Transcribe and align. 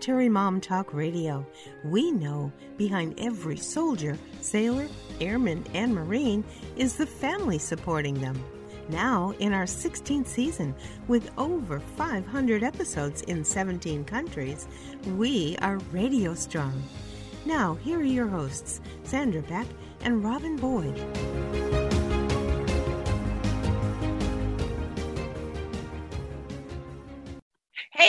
Military 0.00 0.30
Mom 0.30 0.62
Talk 0.62 0.94
Radio. 0.94 1.46
We 1.84 2.10
know 2.10 2.50
behind 2.78 3.20
every 3.20 3.58
soldier, 3.58 4.16
sailor, 4.40 4.88
airman, 5.20 5.62
and 5.74 5.94
Marine 5.94 6.42
is 6.74 6.96
the 6.96 7.04
family 7.04 7.58
supporting 7.58 8.14
them. 8.14 8.42
Now, 8.88 9.34
in 9.40 9.52
our 9.52 9.66
16th 9.66 10.26
season, 10.26 10.74
with 11.06 11.30
over 11.36 11.80
500 11.80 12.62
episodes 12.62 13.20
in 13.24 13.44
17 13.44 14.06
countries, 14.06 14.66
we 15.18 15.58
are 15.60 15.76
radio 15.92 16.32
strong. 16.32 16.82
Now, 17.44 17.74
here 17.74 17.98
are 17.98 18.02
your 18.02 18.28
hosts, 18.28 18.80
Sandra 19.04 19.42
Beck 19.42 19.66
and 20.00 20.24
Robin 20.24 20.56
Boyd. 20.56 21.69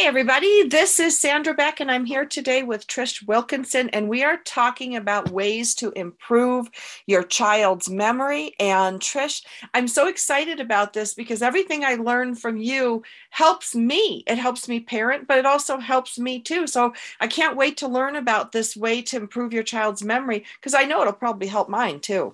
Hey, 0.02 0.08
everybody, 0.08 0.68
this 0.68 1.00
is 1.00 1.20
Sandra 1.20 1.54
Beck, 1.54 1.80
and 1.80 1.92
I'm 1.92 2.06
here 2.06 2.26
today 2.26 2.64
with 2.64 2.88
Trish 2.88 3.24
Wilkinson, 3.28 3.88
and 3.90 4.10
we 4.10 4.24
are 4.24 4.38
talking 4.38 4.96
about 4.96 5.30
ways 5.30 5.76
to 5.76 5.92
improve 5.92 6.72
your 7.06 7.22
child's 7.22 7.88
memory. 7.88 8.56
And 8.60 9.00
Trish, 9.00 9.46
I'm 9.76 9.88
so 9.88 10.08
excited 10.08 10.60
about 10.60 10.94
this 10.94 11.14
because 11.14 11.44
everything 11.44 11.86
I 11.86 11.94
learned 11.94 12.40
from 12.40 12.58
you 12.58 13.04
helps 13.30 13.76
me. 13.76 14.24
It 14.26 14.40
helps 14.40 14.68
me 14.68 14.80
parent, 14.80 15.28
but 15.28 15.38
it 15.38 15.46
also 15.46 15.78
helps 15.78 16.18
me 16.18 16.42
too. 16.42 16.66
So 16.66 16.96
I 17.20 17.28
can't 17.28 17.56
wait 17.56 17.78
to 17.78 17.88
learn 17.88 18.16
about 18.16 18.54
this 18.54 18.76
way 18.76 19.04
to 19.04 19.18
improve 19.18 19.54
your 19.54 19.62
child's 19.62 20.04
memory 20.04 20.46
because 20.56 20.74
I 20.74 20.86
know 20.86 21.02
it'll 21.02 21.14
probably 21.14 21.46
help 21.46 21.70
mine 21.70 22.00
too. 22.00 22.34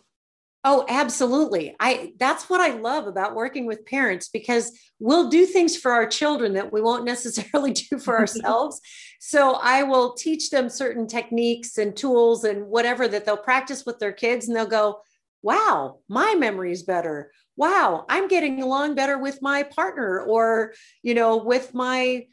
Oh, 0.70 0.84
absolutely. 0.90 1.78
I 1.80 2.12
that's 2.20 2.50
what 2.50 2.60
I 2.60 2.76
love 2.76 3.08
about 3.08 3.36
working 3.36 3.68
with 3.68 3.86
parents 3.86 4.28
because 4.28 4.78
we'll 5.00 5.30
do 5.30 5.46
things 5.46 5.78
for 5.78 5.94
our 5.94 6.06
children 6.06 6.56
that 6.56 6.74
we 6.74 6.82
won't 6.82 7.06
necessarily 7.14 7.72
do 7.72 7.98
for 7.98 8.18
ourselves. 8.20 8.82
so 9.18 9.54
I 9.54 9.84
will 9.84 10.14
teach 10.16 10.50
them 10.50 10.68
certain 10.68 11.08
techniques 11.08 11.78
and 11.78 11.96
tools 11.96 12.44
and 12.44 12.68
whatever 12.68 13.08
that 13.08 13.24
they'll 13.24 13.38
practice 13.38 13.86
with 13.86 14.00
their 14.00 14.12
kids 14.12 14.50
and 14.50 14.58
they'll 14.58 14.66
go, 14.66 15.00
"Wow, 15.42 16.00
my 16.10 16.36
memory 16.36 16.74
is 16.74 16.84
better. 16.84 17.32
Wow, 17.56 18.06
I'm 18.10 18.28
getting 18.28 18.62
along 18.62 18.96
better 18.96 19.18
with 19.18 19.42
my 19.42 19.64
partner 19.64 20.20
or, 20.20 20.74
you 21.02 21.14
know, 21.14 21.38
with 21.38 21.74
my 21.74 22.26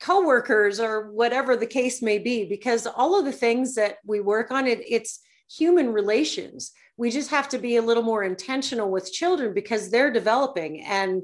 coworkers 0.00 0.80
or 0.80 1.12
whatever 1.12 1.56
the 1.56 1.66
case 1.66 2.00
may 2.00 2.18
be 2.18 2.46
because 2.48 2.86
all 2.86 3.18
of 3.18 3.26
the 3.26 3.32
things 3.32 3.74
that 3.74 3.98
we 4.06 4.18
work 4.18 4.50
on 4.50 4.66
it 4.66 4.82
it's 4.88 5.20
human 5.58 5.92
relations. 5.92 6.72
We 6.96 7.10
just 7.10 7.30
have 7.30 7.48
to 7.50 7.58
be 7.58 7.76
a 7.76 7.82
little 7.82 8.02
more 8.02 8.22
intentional 8.22 8.90
with 8.90 9.12
children 9.12 9.54
because 9.54 9.90
they're 9.90 10.12
developing. 10.12 10.82
And 10.82 11.22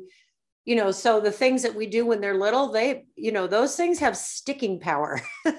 you 0.65 0.77
know 0.77 0.91
so 0.91 1.19
the 1.19 1.33
things 1.33 1.63
that 1.63 1.75
we 1.75 1.87
do 1.87 2.05
when 2.05 2.21
they're 2.21 2.37
little 2.37 2.71
they 2.71 3.07
you 3.17 3.33
know 3.33 3.47
those 3.47 3.75
things 3.75 3.99
have 4.01 4.17
sticking 4.17 4.79
power. 4.81 5.21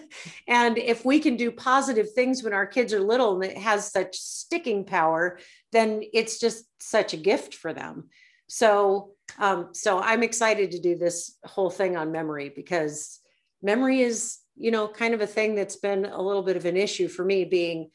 And 0.48 0.78
if 0.78 1.06
we 1.06 1.20
can 1.20 1.36
do 1.36 1.52
positive 1.52 2.12
things 2.12 2.44
when 2.44 2.54
our 2.54 2.68
kids 2.68 2.94
are 2.94 3.00
little 3.00 3.36
and 3.36 3.52
it 3.52 3.58
has 3.58 3.92
such 3.92 4.16
sticking 4.16 4.86
power 4.86 5.40
then 5.72 6.04
it's 6.14 6.40
just 6.40 6.66
such 6.80 7.14
a 7.14 7.18
gift 7.18 7.56
for 7.56 7.74
them. 7.74 8.10
So 8.48 9.14
um 9.38 9.70
so 9.74 10.00
i'm 10.00 10.24
excited 10.24 10.72
to 10.72 10.80
do 10.80 10.96
this 10.96 11.38
whole 11.44 11.70
thing 11.70 11.96
on 11.98 12.12
memory 12.12 12.52
because 12.56 13.20
memory 13.62 14.02
is 14.02 14.40
you 14.56 14.72
know 14.72 14.88
kind 14.88 15.14
of 15.14 15.22
a 15.22 15.28
thing 15.28 15.56
that's 15.56 15.76
been 15.76 16.06
a 16.06 16.22
little 16.22 16.44
bit 16.44 16.58
of 16.58 16.66
an 16.66 16.78
issue 16.78 17.08
for 17.08 17.24
me 17.24 17.46
being 17.46 17.90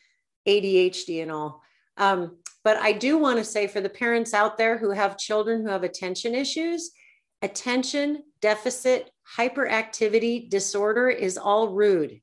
adhd 0.46 1.22
and 1.22 1.32
all 1.32 1.62
um, 1.96 2.36
but 2.64 2.78
I 2.78 2.92
do 2.92 3.18
want 3.18 3.38
to 3.38 3.44
say 3.44 3.66
for 3.66 3.80
the 3.80 3.90
parents 3.90 4.32
out 4.32 4.56
there 4.56 4.78
who 4.78 4.90
have 4.90 5.18
children 5.18 5.62
who 5.62 5.68
have 5.68 5.84
attention 5.84 6.34
issues, 6.34 6.90
attention 7.42 8.22
deficit 8.40 9.10
hyperactivity 9.36 10.48
disorder 10.48 11.10
is 11.10 11.36
all 11.36 11.68
rude. 11.68 12.20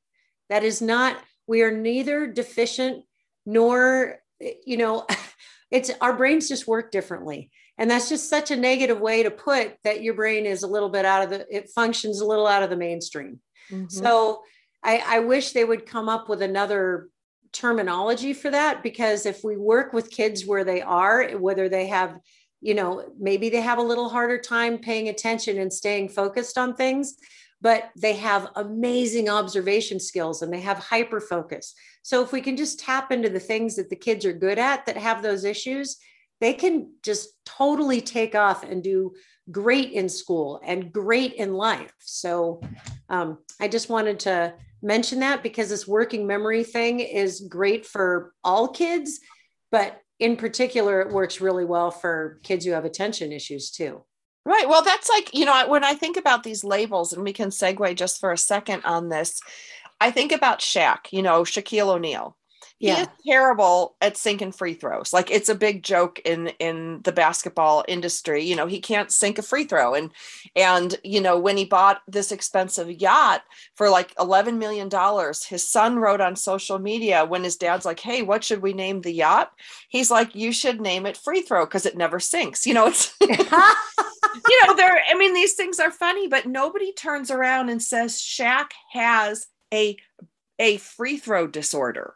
That 0.49 0.63
is 0.63 0.81
not, 0.81 1.17
we 1.47 1.61
are 1.61 1.71
neither 1.71 2.27
deficient 2.27 3.05
nor, 3.45 4.19
you 4.65 4.77
know, 4.77 5.05
it's 5.71 5.91
our 6.01 6.17
brains 6.17 6.49
just 6.49 6.67
work 6.67 6.91
differently. 6.91 7.51
And 7.77 7.89
that's 7.89 8.09
just 8.09 8.29
such 8.29 8.51
a 8.51 8.55
negative 8.55 8.99
way 8.99 9.23
to 9.23 9.31
put 9.31 9.75
that 9.83 10.03
your 10.03 10.13
brain 10.13 10.45
is 10.45 10.63
a 10.63 10.67
little 10.67 10.89
bit 10.89 11.05
out 11.05 11.23
of 11.23 11.29
the, 11.29 11.55
it 11.55 11.69
functions 11.73 12.19
a 12.19 12.25
little 12.25 12.45
out 12.45 12.63
of 12.63 12.69
the 12.69 12.75
mainstream. 12.75 13.39
Mm-hmm. 13.71 13.87
So 13.87 14.41
I, 14.83 15.03
I 15.05 15.19
wish 15.19 15.51
they 15.51 15.63
would 15.63 15.85
come 15.85 16.09
up 16.09 16.29
with 16.29 16.41
another 16.41 17.09
terminology 17.53 18.33
for 18.33 18.49
that 18.49 18.83
because 18.83 19.25
if 19.25 19.43
we 19.43 19.57
work 19.57 19.93
with 19.93 20.09
kids 20.09 20.45
where 20.45 20.63
they 20.63 20.81
are, 20.81 21.29
whether 21.31 21.67
they 21.69 21.87
have, 21.87 22.17
you 22.61 22.73
know, 22.73 23.05
maybe 23.19 23.49
they 23.49 23.61
have 23.61 23.77
a 23.77 23.83
little 23.83 24.09
harder 24.09 24.37
time 24.37 24.77
paying 24.77 25.09
attention 25.09 25.59
and 25.59 25.71
staying 25.71 26.09
focused 26.09 26.57
on 26.57 26.75
things, 26.75 27.15
but 27.61 27.89
they 27.95 28.13
have 28.13 28.49
amazing 28.55 29.29
observation 29.29 29.99
skills 29.99 30.41
and 30.41 30.51
they 30.51 30.61
have 30.61 30.77
hyper 30.77 31.19
focus. 31.19 31.73
So 32.03 32.23
if 32.23 32.31
we 32.31 32.41
can 32.41 32.57
just 32.57 32.79
tap 32.79 33.11
into 33.11 33.29
the 33.29 33.39
things 33.39 33.75
that 33.75 33.89
the 33.89 33.95
kids 33.95 34.25
are 34.25 34.33
good 34.33 34.57
at 34.57 34.85
that 34.85 34.97
have 34.97 35.21
those 35.21 35.43
issues, 35.43 35.97
they 36.39 36.53
can 36.53 36.93
just 37.03 37.29
totally 37.45 38.01
take 38.01 38.33
off 38.33 38.63
and 38.63 38.83
do 38.83 39.13
great 39.51 39.91
in 39.91 40.09
school 40.09 40.59
and 40.63 40.91
great 40.91 41.33
in 41.33 41.53
life. 41.53 41.93
So 41.99 42.61
um, 43.09 43.37
I 43.59 43.67
just 43.67 43.89
wanted 43.89 44.19
to 44.21 44.53
mention 44.81 45.19
that 45.19 45.43
because 45.43 45.69
this 45.69 45.87
working 45.87 46.27
memory 46.27 46.63
thing 46.63 46.99
is 46.99 47.41
great 47.41 47.85
for 47.85 48.33
all 48.43 48.67
kids, 48.67 49.19
but 49.71 50.01
in 50.19 50.37
particular, 50.37 51.01
it 51.01 51.11
works 51.11 51.41
really 51.41 51.65
well 51.65 51.91
for 51.91 52.39
kids 52.43 52.65
who 52.65 52.71
have 52.71 52.85
attention 52.85 53.31
issues 53.31 53.71
too. 53.71 54.03
Right. 54.45 54.67
Well, 54.67 54.83
that's 54.83 55.09
like, 55.09 55.33
you 55.33 55.45
know, 55.45 55.67
when 55.67 55.83
I 55.83 55.93
think 55.93 56.17
about 56.17 56.43
these 56.43 56.63
labels, 56.63 57.13
and 57.13 57.23
we 57.23 57.33
can 57.33 57.49
segue 57.49 57.95
just 57.95 58.19
for 58.19 58.31
a 58.31 58.37
second 58.37 58.83
on 58.85 59.09
this, 59.09 59.39
I 59.99 60.09
think 60.09 60.31
about 60.31 60.59
Shaq, 60.59 61.11
you 61.11 61.21
know, 61.21 61.43
Shaquille 61.43 61.87
O'Neal 61.87 62.35
yeah. 62.81 62.95
he 62.95 63.01
is 63.01 63.07
terrible 63.27 63.95
at 64.01 64.17
sinking 64.17 64.51
free 64.51 64.73
throws. 64.73 65.13
Like 65.13 65.29
it's 65.29 65.49
a 65.49 65.55
big 65.55 65.83
joke 65.83 66.19
in 66.25 66.47
in 66.59 67.01
the 67.03 67.11
basketball 67.11 67.85
industry. 67.87 68.43
You 68.43 68.55
know, 68.55 68.67
he 68.67 68.79
can't 68.79 69.11
sink 69.11 69.37
a 69.37 69.43
free 69.43 69.65
throw. 69.65 69.93
And 69.93 70.11
and 70.55 70.95
you 71.03 71.21
know, 71.21 71.37
when 71.39 71.57
he 71.57 71.65
bought 71.65 72.01
this 72.07 72.31
expensive 72.31 72.89
yacht 72.89 73.43
for 73.75 73.89
like 73.89 74.13
11 74.19 74.57
million 74.57 74.89
dollars, 74.89 75.43
his 75.43 75.67
son 75.67 75.99
wrote 75.99 76.21
on 76.21 76.35
social 76.35 76.79
media 76.79 77.25
when 77.25 77.43
his 77.43 77.55
dad's 77.55 77.85
like, 77.85 77.99
"Hey, 77.99 78.21
what 78.21 78.43
should 78.43 78.61
we 78.61 78.73
name 78.73 79.01
the 79.01 79.13
yacht?" 79.13 79.51
He's 79.89 80.11
like, 80.11 80.35
"You 80.35 80.51
should 80.51 80.81
name 80.81 81.05
it 81.05 81.17
free 81.17 81.41
throw 81.41 81.65
because 81.65 81.85
it 81.85 81.97
never 81.97 82.19
sinks." 82.19 82.65
You 82.65 82.73
know, 82.73 82.87
it's 82.87 83.13
you 83.21 84.67
know, 84.67 84.75
there 84.75 85.01
I 85.09 85.15
mean 85.15 85.33
these 85.33 85.53
things 85.53 85.79
are 85.79 85.91
funny, 85.91 86.27
but 86.27 86.45
nobody 86.45 86.93
turns 86.93 87.31
around 87.31 87.69
and 87.69 87.81
says 87.81 88.17
Shaq 88.17 88.71
has 88.91 89.47
a 89.73 89.97
a 90.59 90.77
free 90.77 91.17
throw 91.17 91.47
disorder 91.47 92.15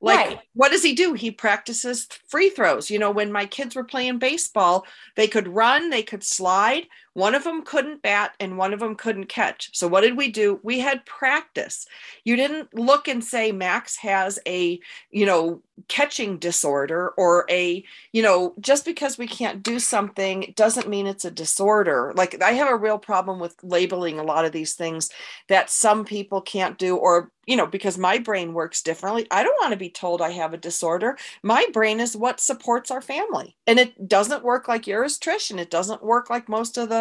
like, 0.00 0.26
right. 0.26 0.40
what 0.54 0.72
does 0.72 0.82
he 0.82 0.94
do? 0.94 1.12
He 1.12 1.30
practices 1.30 2.08
free 2.26 2.48
throws. 2.48 2.90
You 2.90 2.98
know, 2.98 3.10
when 3.10 3.30
my 3.30 3.44
kids 3.46 3.76
were 3.76 3.84
playing 3.84 4.18
baseball, 4.18 4.86
they 5.16 5.28
could 5.28 5.48
run, 5.48 5.90
they 5.90 6.02
could 6.02 6.24
slide. 6.24 6.86
One 7.14 7.34
of 7.34 7.44
them 7.44 7.62
couldn't 7.62 8.02
bat 8.02 8.34
and 8.38 8.56
one 8.56 8.72
of 8.72 8.80
them 8.80 8.94
couldn't 8.94 9.28
catch. 9.28 9.76
So, 9.76 9.88
what 9.88 10.02
did 10.02 10.16
we 10.16 10.30
do? 10.30 10.60
We 10.62 10.78
had 10.80 11.04
practice. 11.06 11.86
You 12.24 12.36
didn't 12.36 12.72
look 12.74 13.08
and 13.08 13.22
say, 13.22 13.52
Max 13.52 13.96
has 13.96 14.38
a, 14.46 14.78
you 15.10 15.26
know, 15.26 15.62
catching 15.88 16.38
disorder 16.38 17.10
or 17.16 17.46
a 17.50 17.84
you 18.12 18.22
know 18.22 18.54
just 18.60 18.84
because 18.84 19.18
we 19.18 19.26
can't 19.26 19.62
do 19.62 19.78
something 19.78 20.52
doesn't 20.56 20.88
mean 20.88 21.06
it's 21.06 21.24
a 21.24 21.30
disorder 21.30 22.12
like 22.16 22.40
i 22.42 22.52
have 22.52 22.68
a 22.68 22.76
real 22.76 22.98
problem 22.98 23.38
with 23.38 23.56
labeling 23.62 24.18
a 24.18 24.22
lot 24.22 24.44
of 24.44 24.52
these 24.52 24.74
things 24.74 25.10
that 25.48 25.70
some 25.70 26.04
people 26.04 26.40
can't 26.40 26.78
do 26.78 26.96
or 26.96 27.30
you 27.46 27.56
know 27.56 27.66
because 27.66 27.96
my 27.96 28.18
brain 28.18 28.52
works 28.52 28.82
differently 28.82 29.26
i 29.30 29.42
don't 29.42 29.60
want 29.60 29.72
to 29.72 29.78
be 29.78 29.90
told 29.90 30.20
i 30.20 30.30
have 30.30 30.52
a 30.52 30.58
disorder 30.58 31.16
my 31.42 31.64
brain 31.72 32.00
is 32.00 32.16
what 32.16 32.40
supports 32.40 32.90
our 32.90 33.00
family 33.02 33.56
and 33.66 33.78
it 33.78 34.08
doesn't 34.08 34.44
work 34.44 34.68
like 34.68 34.86
yours 34.86 35.18
trish 35.18 35.50
and 35.50 35.60
it 35.60 35.70
doesn't 35.70 36.02
work 36.02 36.30
like 36.30 36.48
most 36.48 36.76
of 36.76 36.88
the 36.88 36.99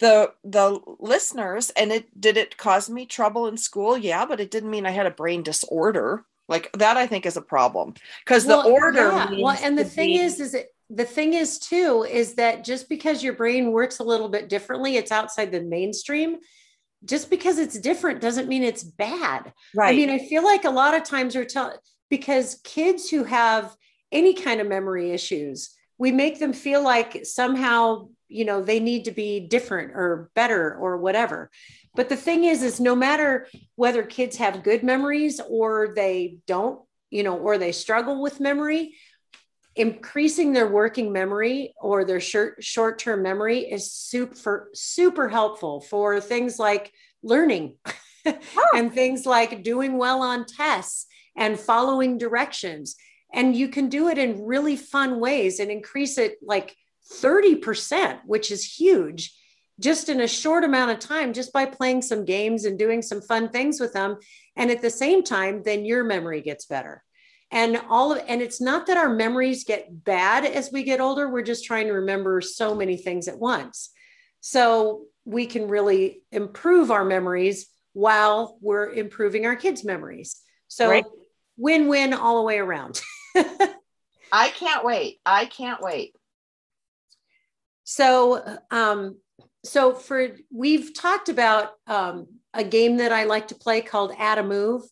the 0.00 0.32
the 0.44 0.80
listeners 0.98 1.70
and 1.70 1.92
it 1.92 2.20
did 2.20 2.36
it 2.36 2.56
cause 2.56 2.88
me 2.88 3.06
trouble 3.06 3.46
in 3.46 3.56
school 3.56 3.96
yeah 3.96 4.24
but 4.26 4.40
it 4.40 4.50
didn't 4.50 4.70
mean 4.70 4.86
i 4.86 4.90
had 4.90 5.06
a 5.06 5.10
brain 5.10 5.42
disorder 5.42 6.24
like 6.48 6.70
that, 6.74 6.96
I 6.96 7.06
think 7.06 7.24
is 7.24 7.36
a 7.36 7.42
problem 7.42 7.94
because 8.24 8.44
well, 8.44 8.62
the 8.62 8.70
order. 8.70 9.08
Yeah. 9.08 9.30
Well, 9.38 9.58
and 9.62 9.78
the 9.78 9.84
thing 9.84 10.10
be- 10.10 10.18
is, 10.18 10.38
is 10.38 10.54
it 10.54 10.68
the 10.90 11.04
thing 11.04 11.32
is 11.32 11.58
too 11.58 12.04
is 12.08 12.34
that 12.34 12.62
just 12.64 12.88
because 12.88 13.22
your 13.22 13.32
brain 13.32 13.72
works 13.72 14.00
a 14.00 14.04
little 14.04 14.28
bit 14.28 14.48
differently, 14.48 14.96
it's 14.96 15.10
outside 15.10 15.50
the 15.50 15.62
mainstream. 15.62 16.36
Just 17.04 17.30
because 17.30 17.58
it's 17.58 17.80
different 17.80 18.20
doesn't 18.20 18.48
mean 18.48 18.62
it's 18.62 18.84
bad. 18.84 19.52
Right. 19.74 19.92
I 19.92 19.96
mean, 19.96 20.10
I 20.10 20.18
feel 20.18 20.44
like 20.44 20.64
a 20.64 20.70
lot 20.70 20.94
of 20.94 21.02
times 21.02 21.34
we're 21.34 21.46
telling 21.46 21.78
because 22.10 22.60
kids 22.62 23.08
who 23.08 23.24
have 23.24 23.74
any 24.12 24.34
kind 24.34 24.60
of 24.60 24.68
memory 24.68 25.10
issues, 25.10 25.74
we 25.98 26.12
make 26.12 26.38
them 26.38 26.52
feel 26.52 26.82
like 26.82 27.24
somehow 27.24 28.08
you 28.32 28.44
know 28.44 28.62
they 28.62 28.80
need 28.80 29.04
to 29.04 29.12
be 29.12 29.40
different 29.40 29.92
or 29.94 30.30
better 30.34 30.74
or 30.74 30.96
whatever 30.96 31.50
but 31.94 32.08
the 32.08 32.16
thing 32.16 32.44
is, 32.44 32.62
is 32.62 32.80
no 32.80 32.94
matter 32.94 33.46
whether 33.76 34.02
kids 34.02 34.36
have 34.36 34.62
good 34.62 34.82
memories 34.82 35.40
or 35.46 35.92
they 35.94 36.38
don't, 36.46 36.80
you 37.10 37.22
know, 37.22 37.36
or 37.36 37.58
they 37.58 37.72
struggle 37.72 38.22
with 38.22 38.40
memory, 38.40 38.94
increasing 39.76 40.52
their 40.52 40.68
working 40.68 41.12
memory 41.12 41.74
or 41.80 42.04
their 42.04 42.20
short 42.20 42.62
short 42.62 42.98
term 42.98 43.22
memory 43.22 43.60
is 43.60 43.90
super 43.90 44.68
super 44.74 45.30
helpful 45.30 45.80
for 45.80 46.20
things 46.20 46.58
like 46.58 46.92
learning. 47.22 47.76
Oh. 48.24 48.68
and 48.76 48.94
things 48.94 49.26
like 49.26 49.64
doing 49.64 49.98
well 49.98 50.22
on 50.22 50.46
tests 50.46 51.06
and 51.36 51.58
following 51.58 52.18
directions. 52.18 52.94
And 53.34 53.56
you 53.56 53.66
can 53.66 53.88
do 53.88 54.06
it 54.06 54.16
in 54.16 54.44
really 54.44 54.76
fun 54.76 55.18
ways 55.18 55.58
and 55.58 55.72
increase 55.72 56.18
it 56.18 56.36
like 56.40 56.76
30%, 57.10 58.20
which 58.26 58.50
is 58.50 58.64
huge 58.64 59.34
just 59.80 60.08
in 60.08 60.20
a 60.20 60.28
short 60.28 60.64
amount 60.64 60.90
of 60.90 60.98
time, 60.98 61.32
just 61.32 61.52
by 61.52 61.66
playing 61.66 62.02
some 62.02 62.24
games 62.24 62.64
and 62.64 62.78
doing 62.78 63.02
some 63.02 63.20
fun 63.20 63.48
things 63.48 63.80
with 63.80 63.92
them. 63.92 64.16
And 64.56 64.70
at 64.70 64.82
the 64.82 64.90
same 64.90 65.22
time, 65.22 65.62
then 65.64 65.84
your 65.84 66.04
memory 66.04 66.40
gets 66.40 66.66
better. 66.66 67.02
And 67.50 67.80
all 67.90 68.12
of, 68.12 68.22
and 68.28 68.40
it's 68.40 68.60
not 68.60 68.86
that 68.86 68.96
our 68.96 69.10
memories 69.10 69.64
get 69.64 70.04
bad 70.04 70.46
as 70.46 70.70
we 70.72 70.84
get 70.84 71.00
older. 71.00 71.28
We're 71.28 71.42
just 71.42 71.64
trying 71.64 71.88
to 71.88 71.94
remember 71.94 72.40
so 72.40 72.74
many 72.74 72.96
things 72.96 73.28
at 73.28 73.38
once. 73.38 73.90
So 74.40 75.04
we 75.24 75.46
can 75.46 75.68
really 75.68 76.22
improve 76.30 76.90
our 76.90 77.04
memories 77.04 77.66
while 77.92 78.56
we're 78.60 78.90
improving 78.90 79.44
our 79.46 79.56
kids' 79.56 79.84
memories. 79.84 80.40
So 80.68 80.88
right. 80.88 81.04
win 81.58 81.88
win 81.88 82.14
all 82.14 82.36
the 82.36 82.42
way 82.42 82.58
around. 82.58 83.02
I 84.32 84.48
can't 84.48 84.84
wait. 84.84 85.20
I 85.26 85.44
can't 85.44 85.82
wait. 85.82 86.14
So, 87.84 88.58
um, 88.70 89.18
so 89.64 89.94
for 89.94 90.36
we've 90.52 90.94
talked 90.94 91.28
about 91.28 91.72
um, 91.86 92.26
a 92.54 92.64
game 92.64 92.96
that 92.98 93.12
I 93.12 93.24
like 93.24 93.48
to 93.48 93.54
play 93.54 93.80
called 93.80 94.12
Add 94.18 94.38
a 94.38 94.42
Move, 94.42 94.82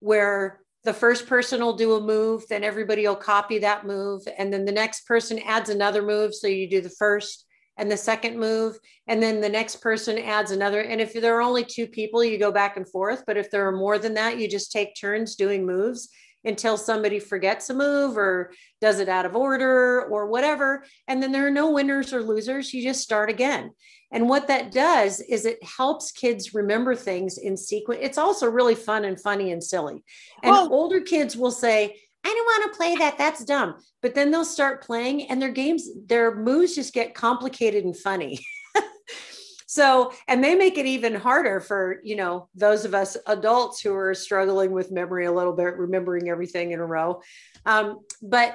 where 0.00 0.60
the 0.84 0.92
first 0.92 1.26
person 1.26 1.62
will 1.62 1.76
do 1.76 1.94
a 1.94 2.00
move, 2.00 2.44
then 2.48 2.62
everybody 2.62 3.06
will 3.06 3.16
copy 3.16 3.58
that 3.60 3.86
move, 3.86 4.22
and 4.38 4.52
then 4.52 4.64
the 4.64 4.72
next 4.72 5.06
person 5.06 5.38
adds 5.40 5.70
another 5.70 6.02
move. 6.02 6.34
So 6.34 6.46
you 6.46 6.68
do 6.68 6.80
the 6.80 6.90
first, 6.90 7.46
and 7.76 7.90
the 7.90 7.96
second 7.96 8.38
move 8.38 8.78
and 9.08 9.22
then 9.22 9.40
the 9.40 9.48
next 9.48 9.76
person 9.76 10.18
adds 10.18 10.50
another 10.50 10.80
and 10.80 11.00
if 11.00 11.12
there 11.12 11.36
are 11.36 11.42
only 11.42 11.64
two 11.64 11.86
people 11.86 12.22
you 12.22 12.38
go 12.38 12.52
back 12.52 12.76
and 12.76 12.88
forth 12.88 13.24
but 13.26 13.36
if 13.36 13.50
there 13.50 13.66
are 13.66 13.76
more 13.76 13.98
than 13.98 14.14
that 14.14 14.38
you 14.38 14.48
just 14.48 14.70
take 14.70 14.94
turns 14.94 15.34
doing 15.34 15.66
moves 15.66 16.08
until 16.44 16.76
somebody 16.76 17.18
forgets 17.18 17.70
a 17.70 17.74
move 17.74 18.16
or 18.16 18.52
does 18.80 18.98
it 18.98 19.08
out 19.08 19.26
of 19.26 19.36
order 19.36 20.04
or 20.04 20.26
whatever 20.26 20.84
and 21.08 21.22
then 21.22 21.32
there 21.32 21.46
are 21.46 21.50
no 21.50 21.70
winners 21.70 22.12
or 22.12 22.22
losers 22.22 22.72
you 22.72 22.82
just 22.82 23.02
start 23.02 23.30
again 23.30 23.70
and 24.12 24.28
what 24.28 24.46
that 24.46 24.70
does 24.70 25.20
is 25.20 25.44
it 25.44 25.62
helps 25.62 26.12
kids 26.12 26.54
remember 26.54 26.94
things 26.94 27.38
in 27.38 27.56
sequence 27.56 28.00
it's 28.02 28.18
also 28.18 28.48
really 28.48 28.74
fun 28.74 29.04
and 29.04 29.20
funny 29.20 29.52
and 29.52 29.62
silly 29.62 30.02
and 30.42 30.52
well, 30.52 30.72
older 30.72 31.00
kids 31.00 31.36
will 31.36 31.50
say 31.50 31.96
I 32.26 32.28
don't 32.28 32.46
want 32.46 32.72
to 32.72 32.76
play 32.78 32.96
that. 32.96 33.18
That's 33.18 33.44
dumb. 33.44 33.74
But 34.00 34.14
then 34.14 34.30
they'll 34.30 34.46
start 34.46 34.82
playing 34.82 35.30
and 35.30 35.42
their 35.42 35.50
games, 35.50 35.88
their 36.06 36.34
moves 36.34 36.74
just 36.74 36.94
get 36.94 37.14
complicated 37.14 37.84
and 37.84 37.94
funny. 37.96 38.40
so, 39.74 40.12
and 40.28 40.44
they 40.44 40.54
make 40.54 40.78
it 40.78 40.86
even 40.86 41.16
harder 41.16 41.58
for, 41.58 41.98
you 42.04 42.14
know, 42.14 42.48
those 42.54 42.84
of 42.84 42.94
us 42.94 43.16
adults 43.26 43.80
who 43.80 43.92
are 43.92 44.14
struggling 44.14 44.70
with 44.70 44.92
memory 44.92 45.26
a 45.26 45.32
little 45.32 45.52
bit, 45.52 45.76
remembering 45.76 46.28
everything 46.28 46.70
in 46.70 46.78
a 46.78 46.86
row. 46.86 47.22
Um, 47.66 47.98
but 48.22 48.54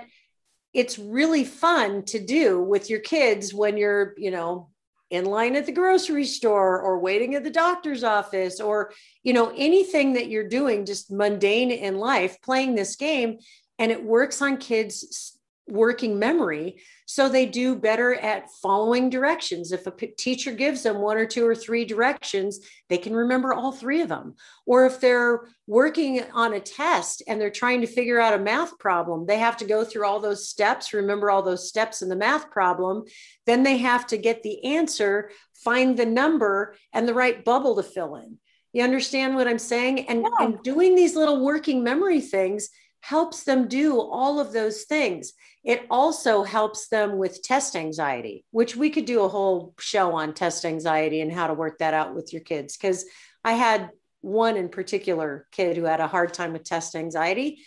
it's 0.74 0.98
really 0.98 1.44
fun 1.44 2.06
to 2.06 2.20
do 2.24 2.62
with 2.62 2.90
your 2.90 3.02
kids 3.02 3.54
when 3.54 3.76
you're, 3.76 4.14
you 4.16 4.32
know, 4.32 4.70
in 5.10 5.26
line 5.26 5.58
at 5.58 5.66
the 5.66 5.74
grocery 5.74 6.24
store 6.24 6.80
or 6.80 7.00
waiting 7.00 7.36
at 7.36 7.44
the 7.44 7.50
doctor's 7.50 8.06
office 8.06 8.62
or 8.62 8.94
you 9.22 9.34
know 9.34 9.52
anything 9.58 10.14
that 10.14 10.30
you're 10.30 10.48
doing 10.48 10.86
just 10.86 11.12
mundane 11.12 11.72
in 11.72 11.98
life 11.98 12.40
playing 12.44 12.76
this 12.76 12.96
game 12.96 13.40
and 13.80 13.92
it 13.92 14.04
works 14.04 14.40
on 14.40 14.56
kids 14.56 15.39
working 15.72 16.20
memory 16.20 16.82
so 17.06 17.28
they 17.28 17.48
do 17.48 17.76
better 17.76 18.14
at 18.14 18.52
following 18.62 19.10
directions. 19.10 19.72
If 19.72 19.88
a 19.88 19.92
teacher 19.92 20.52
gives 20.52 20.84
them 20.84 21.00
one 21.00 21.18
or 21.18 21.26
two 21.26 21.46
or 21.48 21.56
three 21.56 21.86
directions 21.86 22.60
they 22.88 22.98
can 22.98 23.16
remember 23.16 23.54
all 23.54 23.72
three 23.72 24.02
of 24.02 24.10
them. 24.10 24.36
Or 24.66 24.86
if 24.86 25.00
they're 25.00 25.48
working 25.66 26.24
on 26.34 26.54
a 26.54 26.60
test 26.60 27.24
and 27.28 27.40
they're 27.40 27.50
trying 27.50 27.82
to 27.82 27.88
figure 27.88 28.20
out 28.20 28.34
a 28.34 28.40
math 28.40 28.78
problem 28.78 29.26
they 29.26 29.40
have 29.40 29.58
to 29.58 29.66
go 29.66 29.84
through 29.84 30.06
all 30.06 30.20
those 30.20 30.48
steps 30.48 30.94
remember 30.94 31.32
all 31.32 31.42
those 31.42 31.68
steps 31.68 32.02
in 32.02 32.10
the 32.10 32.16
math 32.16 32.50
problem 32.52 33.04
then 33.46 33.64
they 33.64 33.78
have 33.78 34.06
to 34.08 34.18
get 34.18 34.44
the 34.44 34.64
answer 34.64 35.32
find 35.64 35.98
the 35.98 36.06
number 36.06 36.76
and 36.94 37.08
the 37.08 37.14
right 37.14 37.44
bubble 37.44 37.76
to 37.76 37.84
fill 37.84 38.16
in. 38.16 38.38
You 38.74 38.84
understand 38.84 39.36
what 39.36 39.48
i'm 39.48 39.60
saying? 39.60 40.08
And, 40.08 40.22
yeah. 40.22 40.46
and 40.46 40.62
doing 40.64 40.96
these 40.96 41.16
little 41.16 41.44
working 41.44 41.84
memory 41.84 42.22
things 42.22 42.70
helps 43.02 43.44
them 43.44 43.68
do 43.68 44.00
all 44.00 44.40
of 44.40 44.52
those 44.52 44.84
things. 44.84 45.34
It 45.64 45.86
also 45.90 46.44
helps 46.44 46.88
them 46.90 47.18
with 47.18 47.42
test 47.42 47.76
anxiety, 47.76 48.46
which 48.52 48.76
we 48.76 48.90
could 48.90 49.06
do 49.06 49.24
a 49.24 49.30
whole 49.30 49.74
show 49.80 50.14
on 50.14 50.34
test 50.34 50.66
anxiety 50.66 51.22
and 51.22 51.32
how 51.32 51.48
to 51.48 51.54
work 51.54 51.80
that 51.80 51.94
out 51.94 52.16
with 52.16 52.34
your 52.34 52.42
kids. 52.42 52.78
Because 52.78 53.06
I 53.44 53.54
had 53.54 53.90
one 54.22 54.58
in 54.58 54.70
particular 54.70 55.48
kid 55.52 55.78
who 55.78 55.84
had 55.84 56.00
a 56.00 56.08
hard 56.08 56.34
time 56.34 56.54
with 56.54 56.64
test 56.64 56.96
anxiety 56.96 57.60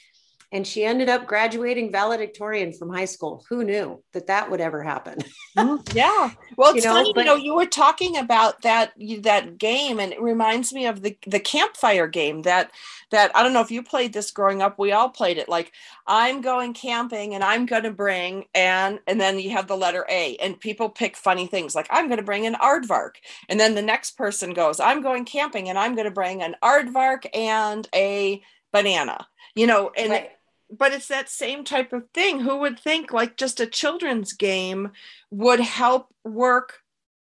and 0.53 0.67
she 0.67 0.85
ended 0.85 1.09
up 1.09 1.27
graduating 1.27 1.91
valedictorian 1.91 2.75
from 2.75 2.93
high 2.93 3.07
school. 3.07 3.45
Who 3.49 3.65
knew 3.65 4.03
that 4.13 4.27
that 4.27 4.51
would 4.51 4.61
ever 4.61 4.83
happen? 4.83 5.19
Mm, 5.55 5.95
yeah. 5.95 6.31
Well, 6.57 6.75
it's 6.75 6.83
you 6.83 6.89
know, 6.89 6.97
funny, 6.97 7.13
but, 7.13 7.21
you 7.21 7.27
know, 7.27 7.37
you 7.37 7.55
were 7.55 7.67
talking 7.67 8.17
about 8.17 8.63
that 8.63 8.95
that 9.21 9.59
game, 9.59 10.01
and 10.01 10.11
it 10.11 10.23
reminds 10.23 10.73
me 10.73 10.87
of 10.87 11.03
the 11.03 11.15
the 11.27 11.41
campfire 11.41 12.07
game 12.07 12.41
that 12.41 12.71
that 13.11 13.31
I 13.37 13.43
don't 13.43 13.53
know 13.53 13.61
if 13.61 13.71
you 13.71 13.83
played 13.83 14.15
this 14.15 14.31
growing 14.31 14.63
up. 14.63 14.79
We 14.79 14.93
all 14.93 15.11
played 15.11 15.37
it. 15.37 15.51
Like 15.51 15.73
I'm 16.07 16.41
going 16.41 16.73
camping, 16.73 17.35
and 17.35 17.45
I'm 17.45 17.67
going 17.67 17.83
to 17.83 17.91
bring 17.91 18.47
and 18.55 18.99
and 19.07 19.21
then 19.21 19.39
you 19.39 19.51
have 19.51 19.67
the 19.67 19.77
letter 19.77 20.07
A, 20.09 20.37
and 20.37 20.59
people 20.59 20.89
pick 20.89 21.19
funny 21.19 21.47
things 21.47 21.75
like 21.75 21.87
I'm 21.91 22.07
going 22.07 22.17
to 22.17 22.25
bring 22.25 22.47
an 22.47 22.55
aardvark, 22.55 23.17
and 23.51 23.61
then 23.61 23.75
the 23.75 23.83
next 23.83 24.13
person 24.13 24.55
goes, 24.55 24.81
I'm 24.81 25.03
going 25.03 25.27
camping, 25.27 25.69
and 25.69 25.79
I'm 25.79 25.95
going 25.95 26.09
to 26.09 26.11
bring 26.11 26.41
an 26.41 26.57
aardvark 26.63 27.27
and 27.35 27.87
a 27.95 28.43
banana. 28.73 29.27
You 29.55 29.67
know, 29.67 29.91
and. 29.99 30.13
Right 30.13 30.31
but 30.77 30.93
it's 30.93 31.09
that 31.09 31.29
same 31.29 31.65
type 31.65 31.93
of 31.93 32.09
thing. 32.15 32.41
Who 32.41 32.59
would 32.59 32.79
think 32.79 33.13
like 33.13 33.37
just 33.37 33.61
a 33.61 33.67
children's 33.67 34.33
game 34.33 34.91
would 35.31 35.61
help 35.61 36.09
work 36.25 36.81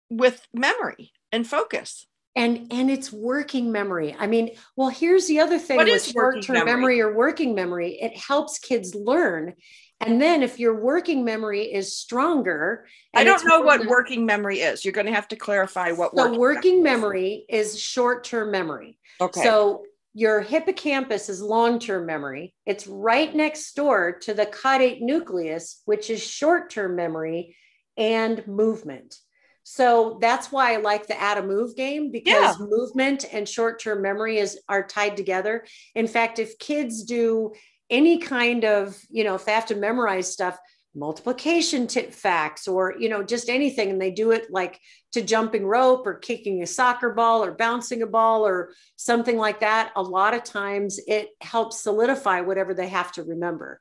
with 0.10 0.48
memory 0.54 1.12
and 1.32 1.48
focus? 1.48 2.06
And 2.36 2.72
and 2.72 2.90
it's 2.90 3.12
working 3.12 3.72
memory. 3.74 4.16
I 4.18 4.28
mean, 4.28 4.52
well, 4.78 4.88
here's 4.88 5.28
the 5.28 5.40
other 5.40 5.60
thing 5.60 5.78
what 5.78 5.88
with 5.88 6.06
short-term 6.06 6.54
memory? 6.54 6.74
memory 6.74 7.02
or 7.02 7.14
working 7.14 7.56
memory. 7.56 8.00
It 8.00 8.16
helps 8.16 8.58
kids 8.58 8.96
learn. 8.96 9.56
And 10.00 10.20
then 10.20 10.42
if 10.42 10.58
your 10.58 10.74
working 10.80 11.24
memory 11.24 11.72
is 11.72 11.96
stronger, 11.96 12.88
I 13.14 13.24
don't 13.24 13.46
know 13.46 13.62
what 13.62 13.86
working 13.86 14.26
memory 14.26 14.62
is. 14.62 14.84
You're 14.84 14.94
going 14.94 15.06
to 15.08 15.14
have 15.14 15.28
to 15.28 15.36
clarify 15.36 15.92
what 15.92 16.16
so 16.16 16.24
working, 16.24 16.40
working 16.40 16.84
memory 16.84 17.46
is, 17.48 17.76
is 17.76 17.80
short-term 17.80 18.50
memory. 18.50 18.98
Okay. 19.20 19.44
So 19.44 19.84
your 20.14 20.42
hippocampus 20.42 21.30
is 21.30 21.42
long 21.42 21.80
term 21.80 22.06
memory. 22.06 22.54
It's 22.66 22.88
right 22.88 23.34
next 23.34 23.76
door 23.76 24.20
to 24.24 24.34
the 24.34 24.46
caudate 24.46 25.02
nucleus, 25.02 25.82
which 25.86 26.10
is 26.10 26.26
short 26.26 26.70
term 26.70 26.96
memory 26.96 27.56
and 27.98 28.46
movement. 28.48 29.16
So 29.64 30.18
that's 30.20 30.52
why 30.52 30.74
I 30.74 30.78
like 30.78 31.08
the 31.08 31.20
add 31.20 31.38
a 31.38 31.44
move 31.44 31.76
game 31.76 32.12
because 32.12 32.60
yeah. 32.60 32.66
movement 32.66 33.26
and 33.32 33.48
short 33.48 33.80
term 33.82 34.02
memory 34.02 34.38
is 34.38 34.60
are 34.68 34.86
tied 34.86 35.16
together. 35.16 35.66
In 35.96 36.08
fact, 36.08 36.40
if 36.40 36.58
kids 36.58 37.04
do 37.04 37.54
any 37.90 38.18
kind 38.18 38.66
of, 38.66 38.98
you 39.10 39.24
know, 39.24 39.36
if 39.36 39.46
they 39.46 39.52
have 39.52 39.68
to 39.68 39.76
memorize 39.76 40.32
stuff, 40.32 40.58
multiplication 40.94 41.88
tip 41.88 42.14
facts 42.14 42.68
or 42.68 42.96
you 43.00 43.08
know 43.08 43.24
just 43.24 43.50
anything 43.50 43.90
and 43.90 44.02
they 44.02 44.12
do 44.12 44.32
it 44.32 44.52
like 44.52 44.80
to 45.14 45.22
jumping 45.22 45.66
rope 45.66 46.06
or 46.06 46.16
kicking 46.16 46.62
a 46.62 46.68
soccer 46.68 47.14
ball 47.14 47.44
or 47.44 47.54
bouncing 47.54 48.02
a 48.02 48.08
ball 48.08 48.46
or 48.46 48.74
something 48.98 49.38
like 49.38 49.62
that. 49.62 49.92
A 49.96 50.02
lot 50.02 50.34
of 50.34 50.44
times 50.44 51.00
it 51.08 51.30
helps 51.40 51.82
solidify 51.82 52.42
whatever 52.42 52.74
they 52.74 52.90
have 52.90 53.12
to 53.14 53.24
remember. 53.24 53.80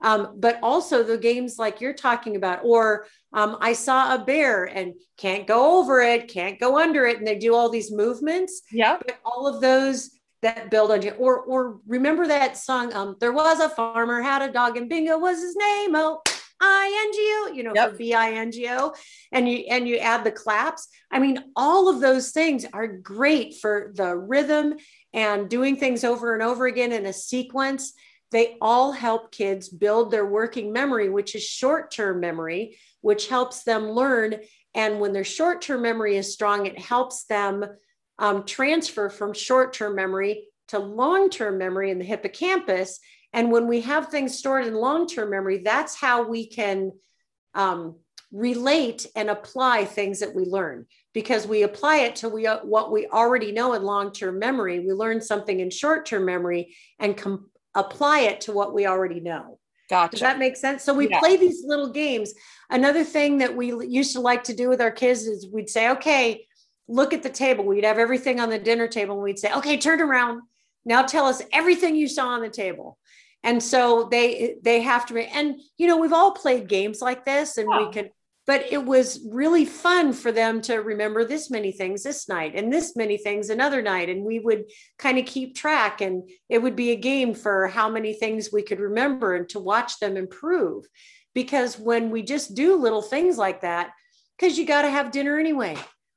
Um, 0.00 0.34
but 0.36 0.58
also 0.62 1.04
the 1.04 1.18
games 1.18 1.58
like 1.58 1.80
you're 1.80 1.94
talking 1.94 2.34
about 2.34 2.64
or 2.64 3.06
um, 3.32 3.56
i 3.60 3.72
saw 3.72 4.14
a 4.14 4.24
bear 4.24 4.64
and 4.64 4.94
can't 5.16 5.46
go 5.46 5.78
over 5.78 6.00
it 6.00 6.28
can't 6.28 6.58
go 6.58 6.76
under 6.78 7.06
it 7.06 7.18
and 7.18 7.26
they 7.26 7.38
do 7.38 7.54
all 7.54 7.68
these 7.70 7.90
movements. 7.90 8.62
Yeah 8.70 8.98
but 8.98 9.18
all 9.24 9.46
of 9.46 9.60
those 9.60 10.10
that 10.42 10.70
build 10.70 10.90
on 10.90 11.02
you 11.02 11.12
or 11.12 11.40
or 11.42 11.78
remember 11.86 12.26
that 12.26 12.56
song 12.56 12.92
um 12.94 13.16
there 13.20 13.32
was 13.32 13.60
a 13.60 13.68
farmer 13.68 14.20
had 14.20 14.42
a 14.42 14.52
dog 14.52 14.76
and 14.76 14.88
bingo 14.88 15.18
was 15.18 15.40
his 15.40 15.56
name. 15.56 15.94
Oh 15.94 16.20
I-N-G-O, 16.62 17.52
you 17.54 17.64
know, 17.64 17.72
yep. 17.74 17.90
for 17.90 17.96
B-I-N-G-O, 17.96 18.94
and 19.32 19.48
you 19.48 19.64
and 19.68 19.88
you 19.88 19.96
add 19.96 20.22
the 20.22 20.30
claps. 20.30 20.88
I 21.10 21.18
mean, 21.18 21.42
all 21.56 21.88
of 21.88 22.00
those 22.00 22.30
things 22.30 22.64
are 22.72 22.86
great 22.86 23.56
for 23.60 23.92
the 23.94 24.16
rhythm 24.16 24.74
and 25.12 25.50
doing 25.50 25.76
things 25.76 26.04
over 26.04 26.34
and 26.34 26.42
over 26.42 26.66
again 26.66 26.92
in 26.92 27.06
a 27.06 27.12
sequence. 27.12 27.92
They 28.30 28.56
all 28.60 28.92
help 28.92 29.32
kids 29.32 29.68
build 29.68 30.10
their 30.10 30.24
working 30.24 30.72
memory, 30.72 31.08
which 31.10 31.34
is 31.34 31.44
short-term 31.44 32.20
memory, 32.20 32.78
which 33.00 33.28
helps 33.28 33.64
them 33.64 33.90
learn. 33.90 34.36
And 34.74 35.00
when 35.00 35.12
their 35.12 35.24
short-term 35.24 35.82
memory 35.82 36.16
is 36.16 36.32
strong, 36.32 36.66
it 36.66 36.78
helps 36.78 37.24
them 37.24 37.64
um, 38.18 38.44
transfer 38.44 39.10
from 39.10 39.34
short-term 39.34 39.96
memory 39.96 40.46
to 40.68 40.78
long-term 40.78 41.58
memory 41.58 41.90
in 41.90 41.98
the 41.98 42.04
hippocampus 42.04 43.00
and 43.32 43.50
when 43.50 43.66
we 43.66 43.80
have 43.82 44.08
things 44.08 44.38
stored 44.38 44.66
in 44.66 44.74
long 44.74 45.06
term 45.06 45.30
memory, 45.30 45.58
that's 45.58 45.98
how 45.98 46.22
we 46.22 46.46
can 46.46 46.92
um, 47.54 47.96
relate 48.32 49.06
and 49.14 49.28
apply 49.28 49.84
things 49.84 50.20
that 50.20 50.34
we 50.34 50.44
learn 50.44 50.86
because 51.12 51.46
we 51.46 51.62
apply 51.62 51.98
it 51.98 52.16
to 52.16 52.28
we, 52.30 52.46
what 52.46 52.90
we 52.90 53.06
already 53.08 53.52
know 53.52 53.74
in 53.74 53.82
long-term 53.82 54.38
memory 54.38 54.80
we 54.80 54.90
learn 54.92 55.20
something 55.20 55.60
in 55.60 55.68
short-term 55.68 56.24
memory 56.24 56.74
and 56.98 57.14
com- 57.14 57.50
apply 57.74 58.20
it 58.20 58.40
to 58.40 58.50
what 58.50 58.72
we 58.72 58.86
already 58.86 59.20
know 59.20 59.58
Gotcha. 59.90 60.12
Does 60.12 60.20
that 60.20 60.38
make 60.38 60.56
sense? 60.56 60.82
So 60.82 60.94
we 60.94 61.10
yeah. 61.10 61.18
play 61.18 61.36
these 61.36 61.64
little 61.66 61.90
games. 61.90 62.32
Another 62.70 63.04
thing 63.04 63.36
that 63.38 63.54
we 63.54 63.74
used 63.86 64.14
to 64.14 64.20
like 64.20 64.42
to 64.44 64.54
do 64.54 64.70
with 64.70 64.80
our 64.80 64.90
kids 64.90 65.26
is 65.26 65.46
we'd 65.52 65.68
say, 65.68 65.90
okay, 65.90 66.46
look 66.88 67.12
at 67.12 67.22
the 67.22 67.28
table. 67.28 67.64
We'd 67.64 67.84
have 67.84 67.98
everything 67.98 68.40
on 68.40 68.48
the 68.48 68.58
dinner 68.58 68.88
table 68.88 69.16
and 69.16 69.22
we'd 69.22 69.38
say, 69.38 69.52
okay, 69.52 69.76
turn 69.76 70.00
around. 70.00 70.42
Now 70.84 71.02
tell 71.02 71.26
us 71.26 71.42
everything 71.52 71.96
you 71.96 72.08
saw 72.08 72.28
on 72.28 72.42
the 72.42 72.48
table. 72.48 72.98
And 73.44 73.62
so 73.62 74.08
they 74.10 74.56
they 74.62 74.82
have 74.82 75.06
to 75.06 75.18
and 75.18 75.60
you 75.76 75.86
know, 75.86 75.96
we've 75.96 76.12
all 76.12 76.32
played 76.32 76.68
games 76.68 77.00
like 77.00 77.24
this 77.24 77.58
and 77.58 77.68
yeah. 77.70 77.86
we 77.86 77.92
could 77.92 78.10
but 78.46 78.72
it 78.72 78.84
was 78.84 79.24
really 79.30 79.64
fun 79.64 80.12
for 80.12 80.32
them 80.32 80.60
to 80.62 80.76
remember 80.76 81.24
this 81.24 81.50
many 81.50 81.70
things 81.70 82.02
this 82.02 82.28
night 82.28 82.54
and 82.54 82.72
this 82.72 82.96
many 82.96 83.16
things 83.16 83.50
another 83.50 83.82
night 83.82 84.08
and 84.08 84.24
we 84.24 84.38
would 84.38 84.64
kind 84.98 85.18
of 85.18 85.26
keep 85.26 85.54
track 85.54 86.00
and 86.00 86.28
it 86.48 86.58
would 86.58 86.76
be 86.76 86.90
a 86.90 86.96
game 86.96 87.34
for 87.34 87.68
how 87.68 87.88
many 87.88 88.12
things 88.12 88.50
we 88.52 88.62
could 88.62 88.80
remember 88.80 89.34
and 89.34 89.48
to 89.48 89.60
watch 89.60 89.98
them 89.98 90.16
improve 90.16 90.84
because 91.34 91.78
when 91.78 92.10
we 92.10 92.22
just 92.22 92.54
do 92.54 92.76
little 92.76 93.02
things 93.02 93.38
like 93.38 93.60
that 93.60 93.90
because 94.36 94.58
you 94.58 94.66
got 94.66 94.82
to 94.82 94.90
have 94.90 95.12
dinner 95.12 95.38
anyway 95.38 95.76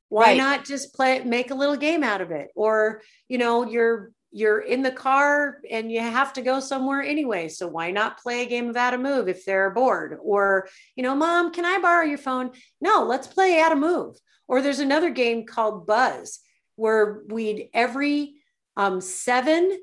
why 0.10 0.26
right. 0.26 0.38
not 0.38 0.66
just 0.66 0.94
play 0.96 1.24
make 1.24 1.52
a 1.52 1.56
little 1.56 1.78
game 1.78 2.04
out 2.04 2.22
of 2.22 2.32
it 2.32 2.48
or 2.56 3.02
you 3.28 3.38
know 3.38 3.66
you're 3.66 4.12
you're 4.36 4.60
in 4.60 4.84
the 4.84 4.92
car 4.92 5.62
and 5.72 5.90
you 5.90 6.02
have 6.02 6.34
to 6.34 6.42
go 6.42 6.60
somewhere 6.60 7.02
anyway. 7.02 7.48
So 7.48 7.70
why 7.70 7.92
not 7.92 8.20
play 8.20 8.42
a 8.42 8.46
game 8.46 8.70
of 8.70 8.76
Add 8.76 8.94
a 8.94 8.98
Move 8.98 9.30
if 9.30 9.46
they're 9.46 9.70
bored? 9.70 10.18
Or, 10.22 10.68
you 10.98 11.04
know, 11.04 11.16
mom, 11.16 11.54
can 11.54 11.64
I 11.64 11.80
borrow 11.80 12.04
your 12.04 12.18
phone? 12.18 12.52
No, 12.82 13.06
let's 13.06 13.28
play 13.28 13.62
Add 13.62 13.72
a 13.72 13.78
Move. 13.78 14.18
Or 14.50 14.62
there's 14.62 14.82
another 14.82 15.10
game 15.10 15.46
called 15.46 15.88
Buzz 15.88 16.42
where 16.76 17.24
we'd 17.30 17.70
every 17.74 18.36
um, 18.76 19.00
seven 19.00 19.80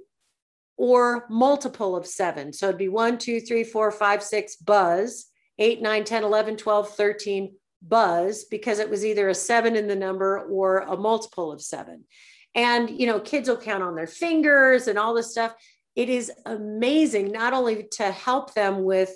or 0.76 1.26
multiple 1.30 1.97
of 1.97 2.06
seven. 2.06 2.52
So 2.52 2.68
it'd 2.68 2.76
be 2.76 2.90
one, 2.90 3.16
two, 3.16 3.40
three, 3.40 3.64
four, 3.64 3.90
five, 3.90 4.23
six, 4.23 4.56
buzz, 4.56 5.28
eight, 5.59 5.80
nine, 5.80 6.04
10, 6.04 6.25
11, 6.25 6.59
12, 6.59 6.94
13, 6.94 7.54
buzz, 7.80 8.44
because 8.44 8.80
it 8.80 8.90
was 8.90 9.02
either 9.02 9.30
a 9.30 9.35
seven 9.35 9.76
in 9.76 9.88
the 9.88 9.97
number 9.97 10.40
or 10.40 10.80
a 10.80 10.97
multiple 10.97 11.50
of 11.50 11.62
seven 11.62 12.04
and 12.54 12.90
you 12.90 13.06
know 13.06 13.21
kids 13.21 13.49
will 13.49 13.56
count 13.56 13.82
on 13.82 13.94
their 13.94 14.06
fingers 14.06 14.88
and 14.88 14.99
all 14.99 15.14
this 15.14 15.30
stuff. 15.30 15.54
It 15.94 16.09
is 16.09 16.32
amazing 16.47 17.32
not 17.32 17.52
only 17.52 17.88
to 17.92 18.11
help 18.11 18.54
them 18.54 18.85
with 18.85 19.12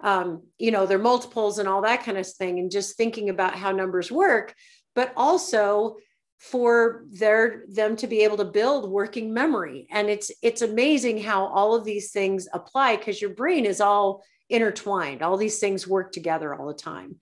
um, 0.00 0.42
you 0.58 0.70
know 0.70 0.86
their 0.86 0.98
multiples 0.98 1.58
and 1.58 1.68
all 1.68 1.82
that 1.82 2.04
kind 2.04 2.18
of 2.18 2.26
thing 2.26 2.58
and 2.58 2.70
just 2.70 2.96
thinking 2.96 3.28
about 3.28 3.54
how 3.54 3.72
numbers 3.72 4.10
work 4.10 4.54
but 4.96 5.12
also 5.16 5.96
for 6.38 7.04
their 7.10 7.64
them 7.68 7.96
to 7.96 8.06
be 8.06 8.24
able 8.24 8.36
to 8.36 8.44
build 8.44 8.90
working 8.90 9.32
memory. 9.32 9.86
And 9.90 10.08
it's 10.08 10.30
it's 10.42 10.62
amazing 10.62 11.22
how 11.22 11.46
all 11.46 11.74
of 11.74 11.84
these 11.84 12.10
things 12.10 12.48
apply 12.52 12.96
because 12.96 13.20
your 13.20 13.30
brain 13.30 13.64
is 13.64 13.80
all 13.80 14.24
intertwined. 14.50 15.22
All 15.22 15.36
these 15.36 15.58
things 15.58 15.86
work 15.86 16.12
together 16.12 16.54
all 16.54 16.66
the 16.66 16.74
time. 16.74 17.16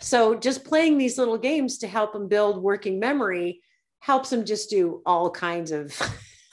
So 0.00 0.34
just 0.34 0.64
playing 0.64 0.98
these 0.98 1.18
little 1.18 1.38
games 1.38 1.78
to 1.78 1.88
help 1.88 2.12
them 2.12 2.28
build 2.28 2.62
working 2.62 3.00
memory 3.00 3.62
helps 4.04 4.28
them 4.28 4.44
just 4.44 4.68
do 4.68 5.00
all 5.06 5.30
kinds 5.30 5.72
of 5.72 5.98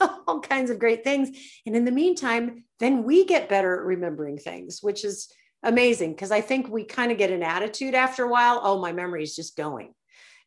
all 0.26 0.40
kinds 0.40 0.70
of 0.70 0.78
great 0.78 1.04
things. 1.04 1.28
And 1.66 1.76
in 1.76 1.84
the 1.84 1.92
meantime 1.92 2.64
then 2.80 3.04
we 3.04 3.26
get 3.26 3.50
better 3.50 3.78
at 3.78 3.84
remembering 3.84 4.38
things 4.38 4.82
which 4.82 5.04
is 5.04 5.30
amazing 5.62 6.12
because 6.12 6.32
i 6.32 6.40
think 6.40 6.68
we 6.68 6.82
kind 6.82 7.12
of 7.12 7.18
get 7.18 7.30
an 7.30 7.42
attitude 7.44 7.94
after 7.94 8.24
a 8.24 8.28
while 8.28 8.60
oh 8.64 8.80
my 8.80 8.92
memory 8.92 9.22
is 9.22 9.36
just 9.36 9.56
going. 9.56 9.92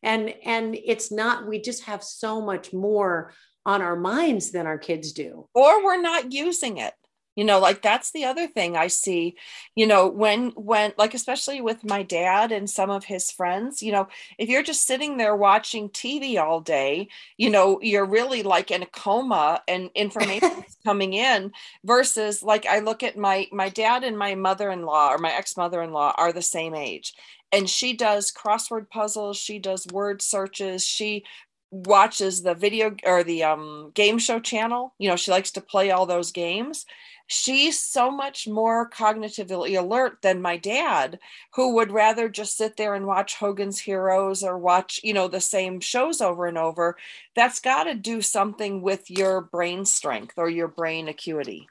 And 0.02 0.34
and 0.44 0.74
it's 0.74 1.12
not 1.12 1.46
we 1.46 1.60
just 1.60 1.84
have 1.84 2.02
so 2.02 2.40
much 2.40 2.72
more 2.72 3.32
on 3.64 3.82
our 3.82 3.96
minds 3.96 4.50
than 4.50 4.66
our 4.66 4.78
kids 4.78 5.12
do. 5.12 5.48
Or 5.54 5.84
we're 5.84 6.00
not 6.00 6.32
using 6.32 6.78
it 6.78 6.92
you 7.36 7.44
know 7.44 7.60
like 7.60 7.82
that's 7.82 8.10
the 8.10 8.24
other 8.24 8.48
thing 8.48 8.76
i 8.76 8.88
see 8.88 9.36
you 9.76 9.86
know 9.86 10.08
when 10.08 10.48
when 10.50 10.92
like 10.98 11.14
especially 11.14 11.60
with 11.60 11.84
my 11.84 12.02
dad 12.02 12.50
and 12.50 12.68
some 12.68 12.90
of 12.90 13.04
his 13.04 13.30
friends 13.30 13.82
you 13.82 13.92
know 13.92 14.08
if 14.38 14.48
you're 14.48 14.62
just 14.62 14.86
sitting 14.86 15.16
there 15.16 15.36
watching 15.36 15.88
tv 15.90 16.42
all 16.42 16.60
day 16.60 17.06
you 17.36 17.48
know 17.48 17.78
you're 17.80 18.06
really 18.06 18.42
like 18.42 18.70
in 18.70 18.82
a 18.82 18.86
coma 18.86 19.62
and 19.68 19.90
information 19.94 20.50
is 20.66 20.76
coming 20.84 21.12
in 21.12 21.52
versus 21.84 22.42
like 22.42 22.66
i 22.66 22.80
look 22.80 23.02
at 23.04 23.16
my 23.16 23.46
my 23.52 23.68
dad 23.68 24.02
and 24.02 24.18
my 24.18 24.34
mother-in-law 24.34 25.10
or 25.10 25.18
my 25.18 25.32
ex-mother-in-law 25.32 26.12
are 26.16 26.32
the 26.32 26.42
same 26.42 26.74
age 26.74 27.14
and 27.52 27.68
she 27.70 27.92
does 27.92 28.32
crossword 28.32 28.88
puzzles 28.90 29.36
she 29.36 29.58
does 29.58 29.86
word 29.92 30.22
searches 30.22 30.84
she 30.84 31.22
watches 31.70 32.42
the 32.42 32.54
video 32.54 32.94
or 33.04 33.24
the 33.24 33.42
um, 33.42 33.90
game 33.94 34.18
show 34.18 34.38
channel 34.38 34.94
you 34.98 35.08
know 35.08 35.16
she 35.16 35.30
likes 35.30 35.50
to 35.50 35.60
play 35.60 35.90
all 35.90 36.06
those 36.06 36.32
games 36.32 36.86
she's 37.26 37.80
so 37.80 38.10
much 38.10 38.46
more 38.46 38.88
cognitively 38.88 39.78
alert 39.78 40.18
than 40.22 40.40
my 40.40 40.56
dad 40.56 41.18
who 41.54 41.74
would 41.74 41.90
rather 41.90 42.28
just 42.28 42.56
sit 42.56 42.76
there 42.76 42.94
and 42.94 43.06
watch 43.06 43.36
hogan's 43.36 43.80
heroes 43.80 44.42
or 44.42 44.58
watch 44.58 45.00
you 45.02 45.12
know 45.12 45.28
the 45.28 45.40
same 45.40 45.80
shows 45.80 46.20
over 46.20 46.46
and 46.46 46.58
over. 46.58 46.96
That's 47.34 47.60
got 47.60 47.84
to 47.84 47.94
do 47.94 48.22
something 48.22 48.82
with 48.82 49.10
your 49.10 49.40
brain 49.40 49.84
strength 49.84 50.34
or 50.36 50.48
your 50.48 50.68
brain 50.68 51.08
acuity. 51.08 51.68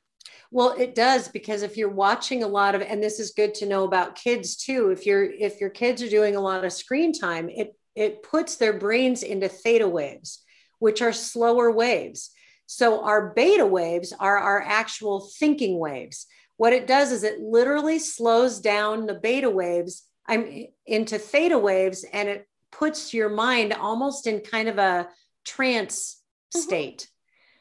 Well 0.51 0.75
it 0.77 0.95
does 0.95 1.27
because 1.27 1.63
if 1.63 1.77
you're 1.77 1.89
watching 1.89 2.43
a 2.43 2.47
lot 2.47 2.75
of 2.75 2.81
and 2.81 3.01
this 3.01 3.19
is 3.19 3.31
good 3.31 3.53
to 3.55 3.65
know 3.65 3.83
about 3.83 4.15
kids 4.15 4.55
too 4.55 4.89
if 4.89 5.05
you're 5.05 5.23
if 5.23 5.59
your 5.59 5.69
kids 5.69 6.01
are 6.01 6.09
doing 6.09 6.35
a 6.35 6.41
lot 6.41 6.65
of 6.65 6.73
screen 6.73 7.13
time 7.13 7.49
it 7.49 7.75
it 7.95 8.23
puts 8.23 8.57
their 8.57 8.73
brains 8.73 9.23
into 9.23 9.47
theta 9.47 9.87
waves 9.87 10.43
which 10.79 11.01
are 11.01 11.13
slower 11.13 11.71
waves 11.71 12.31
so 12.65 13.03
our 13.03 13.33
beta 13.33 13.65
waves 13.65 14.13
are 14.19 14.37
our 14.37 14.61
actual 14.61 15.29
thinking 15.39 15.79
waves. 15.79 16.25
What 16.57 16.73
it 16.73 16.87
does 16.87 17.11
is 17.11 17.23
it 17.23 17.39
literally 17.39 17.99
slows 17.99 18.59
down 18.59 19.05
the 19.05 19.13
beta 19.13 19.49
waves 19.49 20.03
I'm 20.27 20.65
into 20.85 21.17
theta 21.17 21.57
waves 21.57 22.05
and 22.11 22.27
it 22.27 22.47
puts 22.71 23.13
your 23.13 23.29
mind 23.29 23.73
almost 23.73 24.27
in 24.27 24.41
kind 24.41 24.67
of 24.67 24.77
a 24.77 25.07
trance 25.43 26.21
mm-hmm. 26.53 26.61
state. 26.61 27.09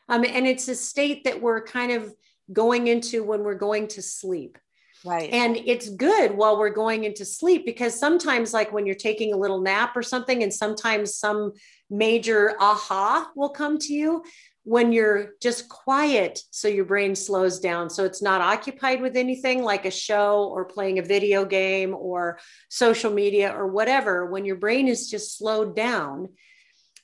Um, 0.08 0.24
and 0.24 0.46
it's 0.46 0.68
a 0.68 0.74
state 0.74 1.24
that 1.24 1.40
we're 1.40 1.62
kind 1.62 1.92
of 1.92 2.12
going 2.52 2.88
into 2.88 3.24
when 3.24 3.42
we're 3.42 3.54
going 3.54 3.88
to 3.88 4.02
sleep. 4.02 4.58
Right. 5.04 5.30
And 5.30 5.56
it's 5.56 5.90
good 5.90 6.34
while 6.34 6.58
we're 6.58 6.70
going 6.70 7.04
into 7.04 7.26
sleep 7.26 7.66
because 7.66 7.98
sometimes, 7.98 8.54
like 8.54 8.72
when 8.72 8.86
you're 8.86 8.94
taking 8.94 9.34
a 9.34 9.36
little 9.36 9.60
nap 9.60 9.94
or 9.94 10.02
something, 10.02 10.42
and 10.42 10.52
sometimes 10.52 11.14
some 11.14 11.52
major 11.90 12.54
aha 12.58 13.30
will 13.36 13.50
come 13.50 13.78
to 13.80 13.92
you 13.92 14.24
when 14.64 14.92
you're 14.92 15.34
just 15.42 15.68
quiet 15.68 16.40
so 16.50 16.68
your 16.68 16.86
brain 16.86 17.14
slows 17.14 17.60
down 17.60 17.90
so 17.90 18.04
it's 18.04 18.22
not 18.22 18.40
occupied 18.40 19.02
with 19.02 19.14
anything 19.14 19.62
like 19.62 19.84
a 19.84 19.90
show 19.90 20.48
or 20.50 20.64
playing 20.64 20.98
a 20.98 21.02
video 21.02 21.44
game 21.44 21.94
or 21.94 22.38
social 22.70 23.12
media 23.12 23.54
or 23.54 23.66
whatever. 23.66 24.26
When 24.26 24.46
your 24.46 24.56
brain 24.56 24.88
is 24.88 25.10
just 25.10 25.36
slowed 25.36 25.76
down 25.76 26.30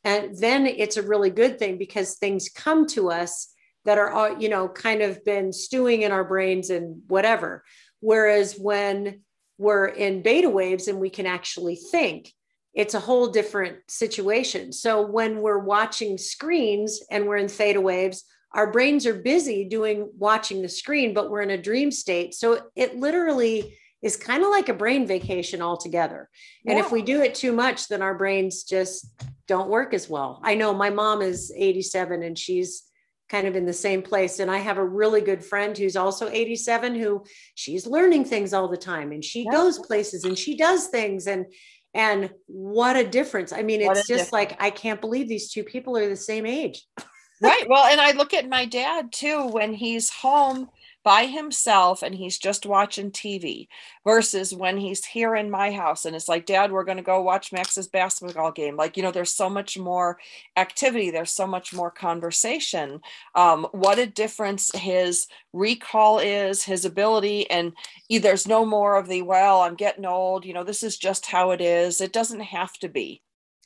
and 0.04 0.36
then 0.36 0.66
it's 0.66 0.96
a 0.96 1.02
really 1.02 1.28
good 1.28 1.58
thing 1.58 1.76
because 1.76 2.14
things 2.14 2.48
come 2.48 2.86
to 2.88 3.10
us 3.10 3.52
that 3.84 3.98
are 3.98 4.36
you 4.40 4.48
know 4.48 4.68
kind 4.68 5.02
of 5.02 5.22
been 5.24 5.52
stewing 5.52 6.02
in 6.02 6.12
our 6.12 6.24
brains 6.24 6.70
and 6.70 7.02
whatever. 7.08 7.62
Whereas 8.00 8.54
when 8.54 9.20
we're 9.58 9.86
in 9.86 10.22
beta 10.22 10.48
waves 10.48 10.88
and 10.88 10.98
we 10.98 11.10
can 11.10 11.26
actually 11.26 11.76
think 11.76 12.32
it's 12.74 12.94
a 12.94 13.00
whole 13.00 13.28
different 13.28 13.78
situation. 13.88 14.72
So 14.72 15.06
when 15.06 15.40
we're 15.40 15.58
watching 15.58 16.18
screens 16.18 17.00
and 17.10 17.26
we're 17.26 17.36
in 17.36 17.48
theta 17.48 17.80
waves, 17.80 18.24
our 18.52 18.70
brains 18.70 19.06
are 19.06 19.14
busy 19.14 19.68
doing 19.68 20.10
watching 20.16 20.62
the 20.62 20.68
screen, 20.68 21.14
but 21.14 21.30
we're 21.30 21.42
in 21.42 21.50
a 21.50 21.60
dream 21.60 21.90
state. 21.90 22.34
So 22.34 22.62
it 22.74 22.96
literally 22.96 23.76
is 24.02 24.16
kind 24.16 24.42
of 24.42 24.50
like 24.50 24.68
a 24.68 24.74
brain 24.74 25.06
vacation 25.06 25.60
altogether. 25.60 26.28
And 26.66 26.78
yeah. 26.78 26.84
if 26.84 26.90
we 26.90 27.02
do 27.02 27.22
it 27.22 27.34
too 27.34 27.52
much, 27.52 27.88
then 27.88 28.02
our 28.02 28.16
brains 28.16 28.64
just 28.64 29.06
don't 29.46 29.68
work 29.68 29.92
as 29.92 30.08
well. 30.08 30.40
I 30.42 30.54
know 30.54 30.72
my 30.72 30.90
mom 30.90 31.22
is 31.22 31.52
87 31.54 32.22
and 32.22 32.38
she's 32.38 32.84
kind 33.28 33.46
of 33.46 33.54
in 33.54 33.66
the 33.66 33.72
same 33.72 34.02
place. 34.02 34.40
And 34.40 34.50
I 34.50 34.58
have 34.58 34.78
a 34.78 34.84
really 34.84 35.20
good 35.20 35.44
friend 35.44 35.76
who's 35.76 35.96
also 35.96 36.28
87 36.28 36.94
who 36.96 37.24
she's 37.54 37.86
learning 37.86 38.24
things 38.24 38.52
all 38.52 38.68
the 38.68 38.76
time 38.76 39.12
and 39.12 39.24
she 39.24 39.44
yeah. 39.44 39.52
goes 39.52 39.78
places 39.78 40.24
and 40.24 40.36
she 40.36 40.56
does 40.56 40.88
things. 40.88 41.26
And 41.26 41.46
and 41.94 42.30
what 42.46 42.96
a 42.96 43.06
difference. 43.06 43.52
I 43.52 43.62
mean, 43.62 43.80
it's 43.80 44.00
just 44.00 44.08
difference. 44.08 44.32
like, 44.32 44.56
I 44.62 44.70
can't 44.70 45.00
believe 45.00 45.28
these 45.28 45.50
two 45.50 45.64
people 45.64 45.96
are 45.96 46.08
the 46.08 46.16
same 46.16 46.46
age. 46.46 46.84
right. 47.42 47.68
Well, 47.68 47.86
and 47.86 48.00
I 48.00 48.12
look 48.12 48.34
at 48.34 48.48
my 48.48 48.64
dad 48.64 49.12
too 49.12 49.46
when 49.46 49.74
he's 49.74 50.10
home 50.10 50.68
by 51.02 51.26
himself 51.26 52.02
and 52.02 52.14
he's 52.14 52.38
just 52.38 52.66
watching 52.66 53.10
TV 53.10 53.68
versus 54.04 54.54
when 54.54 54.76
he's 54.76 55.04
here 55.04 55.34
in 55.34 55.50
my 55.50 55.70
house 55.72 56.04
and 56.04 56.14
it's 56.14 56.28
like, 56.28 56.46
Dad, 56.46 56.70
we're 56.70 56.84
going 56.84 56.98
to 56.98 57.02
go 57.02 57.22
watch 57.22 57.52
Max's 57.52 57.88
basketball 57.88 58.52
game. 58.52 58.76
Like, 58.76 58.96
you 58.96 59.02
know, 59.02 59.10
there's 59.10 59.34
so 59.34 59.48
much 59.48 59.78
more 59.78 60.18
activity, 60.56 61.10
there's 61.10 61.32
so 61.32 61.46
much 61.46 61.72
more 61.72 61.90
conversation. 61.90 63.00
Um, 63.34 63.66
what 63.72 63.98
a 63.98 64.06
difference 64.06 64.70
his 64.74 65.26
recall 65.52 66.18
is, 66.18 66.62
his 66.64 66.84
ability, 66.84 67.50
and 67.50 67.72
there's 68.10 68.46
no 68.46 68.66
more 68.66 68.96
of 68.96 69.08
the, 69.08 69.22
well, 69.22 69.62
I'm 69.62 69.74
getting 69.74 70.04
old, 70.06 70.44
you 70.44 70.52
know, 70.52 70.64
this 70.64 70.82
is 70.82 70.98
just 70.98 71.26
how 71.26 71.50
it 71.52 71.60
is. 71.60 72.00
It 72.00 72.12
doesn't 72.12 72.40
have 72.40 72.74
to 72.80 72.88
be. 72.88 73.22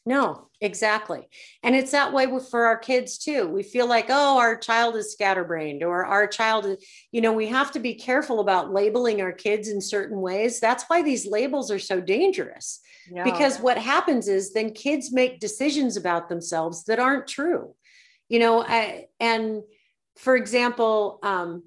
No, 0.06 0.48
exactly. 0.60 1.28
And 1.62 1.74
it's 1.74 1.92
that 1.92 2.12
way 2.12 2.26
for 2.50 2.66
our 2.66 2.76
kids 2.76 3.16
too. 3.16 3.48
We 3.48 3.62
feel 3.62 3.88
like, 3.88 4.06
oh, 4.10 4.38
our 4.38 4.56
child 4.56 4.96
is 4.96 5.12
scatterbrained 5.12 5.82
or 5.82 6.04
our 6.04 6.26
child 6.26 6.66
is, 6.66 6.84
you 7.10 7.22
know, 7.22 7.32
we 7.32 7.46
have 7.46 7.72
to 7.72 7.80
be 7.80 7.94
careful 7.94 8.40
about 8.40 8.72
labeling 8.72 9.22
our 9.22 9.32
kids 9.32 9.68
in 9.68 9.80
certain 9.80 10.20
ways. 10.20 10.60
That's 10.60 10.84
why 10.88 11.02
these 11.02 11.26
labels 11.26 11.70
are 11.70 11.78
so 11.78 12.02
dangerous. 12.02 12.80
Yeah. 13.10 13.24
Because 13.24 13.58
what 13.60 13.78
happens 13.78 14.28
is 14.28 14.52
then 14.52 14.72
kids 14.72 15.10
make 15.10 15.40
decisions 15.40 15.96
about 15.96 16.28
themselves 16.28 16.84
that 16.84 16.98
aren't 16.98 17.26
true. 17.26 17.74
You 18.28 18.40
know, 18.40 18.62
I, 18.62 19.06
and 19.20 19.62
for 20.16 20.36
example, 20.36 21.18
um, 21.22 21.64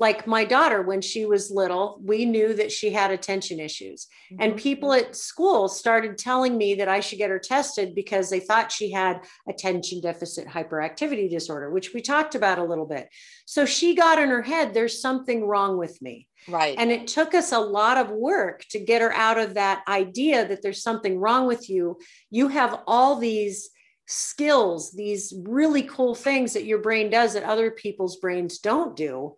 like 0.00 0.26
my 0.26 0.44
daughter 0.44 0.82
when 0.82 1.00
she 1.00 1.24
was 1.24 1.50
little 1.50 2.00
we 2.02 2.24
knew 2.24 2.54
that 2.54 2.72
she 2.72 2.90
had 2.90 3.10
attention 3.10 3.60
issues. 3.60 4.06
Mm-hmm. 4.32 4.42
and 4.42 4.56
people 4.56 4.92
at 4.92 5.16
school 5.16 5.68
started 5.68 6.18
telling 6.18 6.56
me 6.56 6.74
that 6.74 6.88
i 6.88 7.00
should 7.00 7.18
get 7.18 7.30
her 7.30 7.38
tested 7.38 7.94
because 7.94 8.30
they 8.30 8.40
thought 8.40 8.72
she 8.72 8.90
had 8.92 9.20
attention 9.48 10.00
deficit 10.00 10.46
hyperactivity 10.46 11.28
disorder 11.30 11.70
which 11.70 11.92
we 11.94 12.00
talked 12.00 12.34
about 12.34 12.58
a 12.58 12.64
little 12.64 12.86
bit. 12.86 13.08
So 13.46 13.64
she 13.64 13.94
got 13.94 14.18
in 14.18 14.28
her 14.28 14.42
head 14.42 14.74
there's 14.74 15.00
something 15.00 15.44
wrong 15.44 15.78
with 15.78 16.00
me. 16.02 16.28
Right. 16.48 16.76
And 16.78 16.90
it 16.90 17.06
took 17.06 17.34
us 17.34 17.52
a 17.52 17.58
lot 17.58 17.98
of 17.98 18.10
work 18.10 18.64
to 18.70 18.78
get 18.78 19.02
her 19.02 19.12
out 19.12 19.38
of 19.38 19.54
that 19.54 19.82
idea 19.88 20.46
that 20.46 20.62
there's 20.62 20.82
something 20.82 21.18
wrong 21.18 21.46
with 21.46 21.68
you. 21.68 21.98
You 22.30 22.48
have 22.48 22.80
all 22.86 23.16
these 23.16 23.70
skills 24.10 24.92
these 24.92 25.34
really 25.42 25.82
cool 25.82 26.14
things 26.14 26.54
that 26.54 26.64
your 26.64 26.78
brain 26.78 27.10
does 27.10 27.34
that 27.34 27.42
other 27.42 27.70
people's 27.70 28.16
brains 28.16 28.58
don't 28.58 28.96
do 28.96 29.34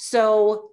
so, 0.00 0.70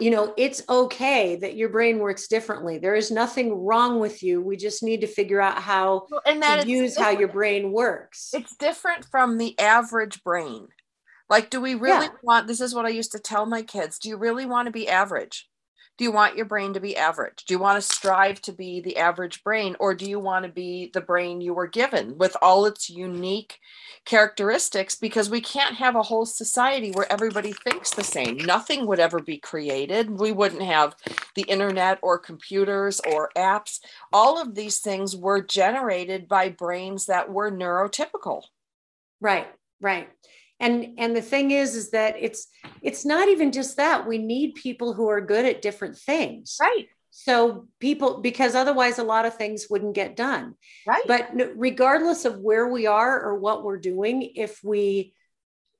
you 0.00 0.10
know, 0.10 0.34
it's 0.36 0.64
okay 0.68 1.36
that 1.36 1.54
your 1.54 1.68
brain 1.68 2.00
works 2.00 2.26
differently. 2.26 2.76
There 2.76 2.96
is 2.96 3.12
nothing 3.12 3.64
wrong 3.64 4.00
with 4.00 4.20
you. 4.20 4.40
We 4.40 4.56
just 4.56 4.82
need 4.82 5.00
to 5.02 5.06
figure 5.06 5.40
out 5.40 5.62
how 5.62 6.08
well, 6.10 6.22
and 6.26 6.42
that 6.42 6.62
to 6.62 6.68
use 6.68 6.98
how 6.98 7.10
your 7.10 7.28
brain 7.28 7.70
works. 7.70 8.30
It's 8.34 8.56
different 8.56 9.04
from 9.04 9.38
the 9.38 9.56
average 9.60 10.24
brain. 10.24 10.66
Like, 11.30 11.50
do 11.50 11.60
we 11.60 11.76
really 11.76 12.06
yeah. 12.06 12.12
want 12.24 12.48
this? 12.48 12.60
Is 12.60 12.74
what 12.74 12.84
I 12.84 12.88
used 12.88 13.12
to 13.12 13.20
tell 13.20 13.46
my 13.46 13.62
kids. 13.62 14.00
Do 14.00 14.08
you 14.08 14.16
really 14.16 14.44
want 14.44 14.66
to 14.66 14.72
be 14.72 14.88
average? 14.88 15.48
Do 15.96 16.04
you 16.04 16.10
want 16.10 16.36
your 16.36 16.46
brain 16.46 16.72
to 16.74 16.80
be 16.80 16.96
average? 16.96 17.44
Do 17.46 17.54
you 17.54 17.58
want 17.58 17.76
to 17.76 17.94
strive 17.94 18.40
to 18.42 18.52
be 18.52 18.80
the 18.80 18.96
average 18.96 19.44
brain, 19.44 19.76
or 19.78 19.94
do 19.94 20.08
you 20.08 20.18
want 20.18 20.44
to 20.44 20.50
be 20.50 20.90
the 20.92 21.00
brain 21.00 21.40
you 21.40 21.54
were 21.54 21.68
given 21.68 22.18
with 22.18 22.36
all 22.42 22.66
its 22.66 22.90
unique 22.90 23.60
characteristics? 24.04 24.96
Because 24.96 25.30
we 25.30 25.40
can't 25.40 25.76
have 25.76 25.94
a 25.94 26.02
whole 26.02 26.26
society 26.26 26.90
where 26.90 27.10
everybody 27.12 27.52
thinks 27.52 27.90
the 27.90 28.02
same. 28.02 28.38
Nothing 28.38 28.86
would 28.86 28.98
ever 28.98 29.20
be 29.20 29.38
created. 29.38 30.18
We 30.18 30.32
wouldn't 30.32 30.62
have 30.62 30.96
the 31.36 31.42
internet 31.42 32.00
or 32.02 32.18
computers 32.18 33.00
or 33.00 33.30
apps. 33.36 33.78
All 34.12 34.40
of 34.40 34.56
these 34.56 34.80
things 34.80 35.14
were 35.14 35.42
generated 35.42 36.26
by 36.26 36.48
brains 36.48 37.06
that 37.06 37.30
were 37.30 37.52
neurotypical. 37.52 38.42
Right, 39.20 39.46
right 39.80 40.08
and 40.60 40.94
and 40.98 41.16
the 41.16 41.22
thing 41.22 41.50
is 41.50 41.74
is 41.74 41.90
that 41.90 42.16
it's 42.18 42.46
it's 42.82 43.04
not 43.04 43.28
even 43.28 43.52
just 43.52 43.76
that. 43.76 44.06
We 44.06 44.18
need 44.18 44.54
people 44.54 44.92
who 44.94 45.08
are 45.08 45.20
good 45.20 45.44
at 45.44 45.62
different 45.62 45.96
things. 45.98 46.56
Right. 46.60 46.86
So 47.10 47.68
people 47.80 48.20
because 48.20 48.54
otherwise 48.54 48.98
a 48.98 49.04
lot 49.04 49.26
of 49.26 49.36
things 49.36 49.66
wouldn't 49.68 49.94
get 49.94 50.16
done. 50.16 50.54
Right. 50.86 51.04
But 51.06 51.30
regardless 51.56 52.24
of 52.24 52.38
where 52.38 52.68
we 52.68 52.86
are 52.86 53.20
or 53.20 53.38
what 53.38 53.64
we're 53.64 53.78
doing 53.78 54.32
if 54.34 54.62
we 54.64 55.14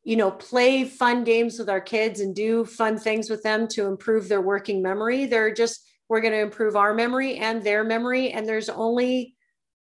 you 0.02 0.16
know 0.16 0.30
play 0.30 0.84
fun 0.84 1.24
games 1.24 1.58
with 1.58 1.70
our 1.70 1.80
kids 1.80 2.20
and 2.20 2.34
do 2.34 2.64
fun 2.64 2.98
things 2.98 3.30
with 3.30 3.42
them 3.42 3.66
to 3.68 3.86
improve 3.86 4.28
their 4.28 4.42
working 4.42 4.82
memory 4.82 5.24
they're 5.24 5.54
just 5.54 5.80
we're 6.08 6.20
going 6.20 6.32
to 6.32 6.40
improve 6.40 6.76
our 6.76 6.94
memory 6.94 7.36
and 7.36 7.62
their 7.62 7.84
memory. 7.84 8.30
And 8.30 8.46
there's 8.46 8.68
only 8.68 9.33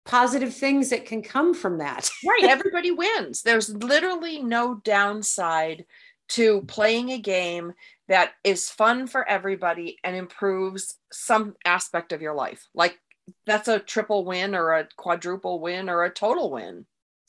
positive 0.09 0.55
things 0.55 0.89
that 0.89 1.05
can 1.05 1.23
come 1.23 1.55
from 1.55 1.79
that. 1.79 2.11
right. 2.27 2.51
Everybody 2.51 2.91
wins. 2.91 3.43
There's 3.43 3.69
literally 3.69 4.43
no 4.43 4.77
downside 4.77 5.85
to 6.31 6.63
playing 6.63 7.11
a 7.11 7.19
game 7.19 7.75
that 8.09 8.33
is 8.43 8.71
fun 8.71 9.07
for 9.07 9.29
everybody 9.29 9.99
and 10.03 10.17
improves 10.17 10.97
some 11.13 11.55
aspect 11.65 12.13
of 12.13 12.23
your 12.23 12.35
life. 12.35 12.67
Like 12.75 12.99
that's 13.47 13.69
a 13.69 13.79
triple 13.79 14.25
win 14.25 14.55
or 14.55 14.73
a 14.73 14.89
quadruple 14.97 15.61
win 15.61 15.89
or 15.89 16.05
a 16.05 16.11
total 16.11 16.51
win. 16.51 16.87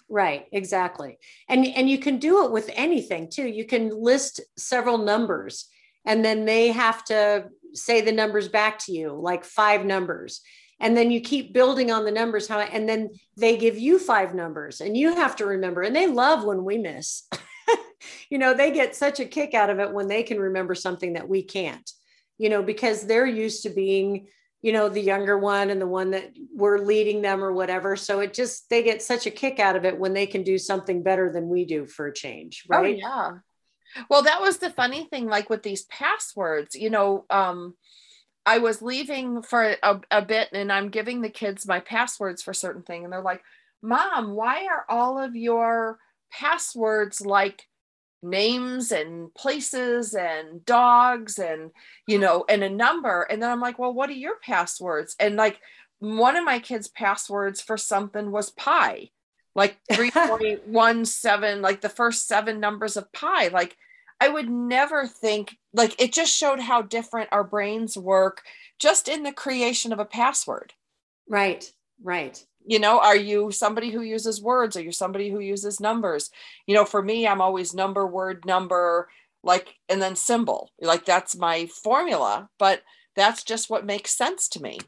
Right, 0.08 0.48
exactly. 0.52 1.20
And 1.48 1.66
and 1.68 1.90
you 1.90 2.00
can 2.00 2.18
do 2.18 2.46
it 2.46 2.52
with 2.52 2.72
anything 2.74 3.30
too. 3.30 3.48
You 3.48 3.66
can 3.66 3.90
list 3.90 4.42
several 4.58 4.98
numbers 4.98 5.68
and 6.06 6.26
then 6.26 6.46
they 6.46 6.70
have 6.70 7.04
to 7.06 7.50
say 7.74 8.02
the 8.02 8.12
numbers 8.12 8.48
back 8.48 8.80
to 8.80 8.92
you, 8.92 9.14
like 9.14 9.44
five 9.44 9.86
numbers 9.86 10.42
and 10.80 10.96
then 10.96 11.12
you 11.12 11.22
keep 11.22 11.54
building 11.54 11.92
on 11.92 12.06
the 12.06 12.12
numbers 12.12 12.48
how 12.48 12.60
and 12.60 12.88
then 12.88 13.10
they 13.38 13.58
give 13.58 13.78
you 13.78 14.00
five 14.00 14.34
numbers 14.34 14.82
and 14.82 14.96
you 14.96 15.16
have 15.16 15.36
to 15.36 15.46
remember 15.46 15.82
and 15.82 15.96
they 15.96 16.08
love 16.08 16.44
when 16.44 16.64
we 16.64 16.78
miss. 16.78 17.28
You 18.30 18.38
know 18.38 18.54
they 18.54 18.72
get 18.72 18.96
such 18.96 19.20
a 19.20 19.26
kick 19.26 19.54
out 19.54 19.70
of 19.70 19.80
it 19.80 19.92
when 19.92 20.08
they 20.08 20.24
can 20.24 20.40
remember 20.40 20.74
something 20.74 21.14
that 21.14 21.28
we 21.28 21.44
can't 21.44 21.92
you 22.38 22.50
know 22.50 22.64
because 22.64 23.06
they're 23.06 23.28
used 23.28 23.64
to 23.64 23.70
being 23.70 24.28
you 24.62 24.74
know 24.74 24.90
the 24.90 25.02
younger 25.02 25.38
one 25.38 25.70
and 25.70 25.80
the 25.80 25.88
one 25.88 26.12
that 26.12 26.32
we're 26.54 26.80
leading 26.80 27.22
them 27.22 27.44
or 27.44 27.54
whatever. 27.54 27.96
So 27.96 28.20
it 28.20 28.34
just 28.34 28.70
they 28.70 28.84
get 28.84 29.02
such 29.02 29.26
a 29.26 29.32
kick 29.32 29.60
out 29.60 29.76
of 29.76 29.86
it 29.86 29.98
when 29.98 30.14
they 30.14 30.26
can 30.26 30.44
do 30.44 30.58
something 30.58 31.04
better 31.04 31.32
than 31.32 31.48
we 31.48 31.66
do 31.66 31.86
for 31.86 32.08
a 32.08 32.14
change 32.14 32.66
oh, 32.72 32.82
right? 32.82 32.96
oh, 32.96 32.98
yeah. 32.98 33.32
Well 34.10 34.24
that 34.24 34.42
was 34.42 34.58
the 34.58 34.70
funny 34.70 35.06
thing 35.06 35.28
like 35.28 35.50
with 35.50 35.64
these 35.64 35.86
passwords 35.86 36.76
you 36.76 36.90
know 36.90 37.26
um 37.30 37.76
I 38.50 38.58
was 38.58 38.82
leaving 38.82 39.44
for 39.44 39.76
a, 39.84 40.02
a 40.10 40.24
bit 40.24 40.50
and 40.54 40.72
I'm 40.72 40.90
giving 40.90 41.22
the 41.22 41.30
kids 41.30 41.68
my 41.68 41.80
passwords 41.80 42.42
for 42.42 42.52
certain 42.52 42.82
thing 42.82 43.04
and 43.04 43.14
they're 43.14 43.22
like, 43.22 43.44
"Mom, 43.84 44.32
why 44.32 44.66
are 44.66 44.86
all 44.90 45.20
of 45.20 45.36
your 45.36 46.00
passwords 46.32 47.24
like 47.24 47.68
names 48.24 48.92
and 48.92 49.32
places 49.36 50.16
and 50.16 50.66
dogs 50.66 51.38
and 51.38 51.70
you 52.08 52.18
know 52.18 52.44
and 52.50 52.64
a 52.64 52.70
number?" 52.72 53.22
And 53.22 53.40
then 53.40 53.52
I'm 53.52 53.62
like, 53.62 53.78
"Well, 53.78 53.94
what 53.94 54.10
are 54.10 54.14
your 54.14 54.40
passwords?" 54.42 55.16
And 55.20 55.36
like 55.36 55.60
one 56.00 56.36
of 56.36 56.44
my 56.44 56.58
kids' 56.58 56.88
passwords 56.88 57.62
for 57.62 57.78
something 57.78 58.32
was 58.32 58.50
pi. 58.50 59.12
Like 59.54 59.78
3.17 59.92 61.62
like 61.62 61.82
the 61.82 61.90
first 61.90 62.28
seven 62.28 62.60
numbers 62.60 62.98
of 62.98 63.14
pi. 63.14 63.50
Like 63.50 63.78
I 64.20 64.28
would 64.28 64.50
never 64.50 65.08
think 65.08 65.58
like 65.74 66.00
it 66.02 66.14
just 66.14 66.36
showed 66.36 66.60
how 66.60 66.82
different 66.82 67.30
our 67.32 67.44
brains 67.44 67.98
work 67.98 68.42
just 68.78 69.08
in 69.08 69.24
the 69.24 69.32
creation 69.32 69.94
of 69.94 70.00
a 70.00 70.06
password. 70.06 70.74
Right, 71.28 71.72
right. 72.04 72.44
You 72.66 72.80
know, 72.80 73.00
are 73.00 73.16
you 73.16 73.52
somebody 73.52 73.92
who 73.92 74.02
uses 74.02 74.42
words? 74.42 74.76
Are 74.76 74.82
you 74.82 74.92
somebody 74.92 75.30
who 75.30 75.40
uses 75.40 75.80
numbers? 75.80 76.30
You 76.68 76.76
know, 76.76 76.86
for 76.86 77.02
me, 77.02 77.28
I'm 77.28 77.42
always 77.42 77.74
number, 77.74 78.06
word, 78.06 78.46
number, 78.46 79.10
like, 79.44 79.76
and 79.88 80.02
then 80.02 80.16
symbol. 80.16 80.72
Like 80.82 81.06
that's 81.06 81.36
my 81.38 81.68
formula, 81.68 82.50
but 82.58 82.82
that's 83.16 83.44
just 83.44 83.70
what 83.70 83.86
makes 83.86 84.16
sense 84.16 84.50
to 84.50 84.62
me. 84.62 84.80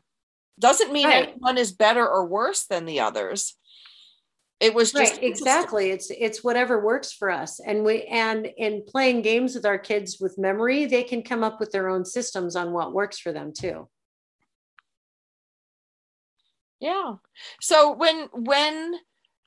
Doesn't 0.60 0.94
mean 0.94 1.08
right. 1.08 1.30
anyone 1.30 1.58
is 1.58 1.72
better 1.72 2.08
or 2.08 2.26
worse 2.26 2.66
than 2.66 2.86
the 2.86 3.00
others 3.00 3.56
it 4.62 4.76
was 4.76 4.92
just 4.92 5.14
right, 5.14 5.24
exactly. 5.24 5.90
It's 5.90 6.12
it's 6.12 6.44
whatever 6.44 6.80
works 6.80 7.12
for 7.12 7.32
us. 7.32 7.60
And 7.60 7.84
we 7.84 8.04
and 8.04 8.48
in 8.58 8.84
playing 8.88 9.24
games 9.24 9.56
with 9.56 9.66
our 9.66 9.80
kids 9.80 10.20
with 10.20 10.38
memory 10.38 10.86
they 10.86 11.02
can 11.04 11.24
come 11.24 11.44
up 11.44 11.60
with 11.60 11.72
their 11.72 11.90
own 11.90 12.06
systems 12.06 12.56
on 12.56 12.72
what 12.72 12.94
works 12.94 13.18
for 13.18 13.34
them 13.34 13.54
too. 13.58 13.90
Yeah. 16.80 17.16
So 17.60 17.94
when 17.94 18.28
when 18.34 18.94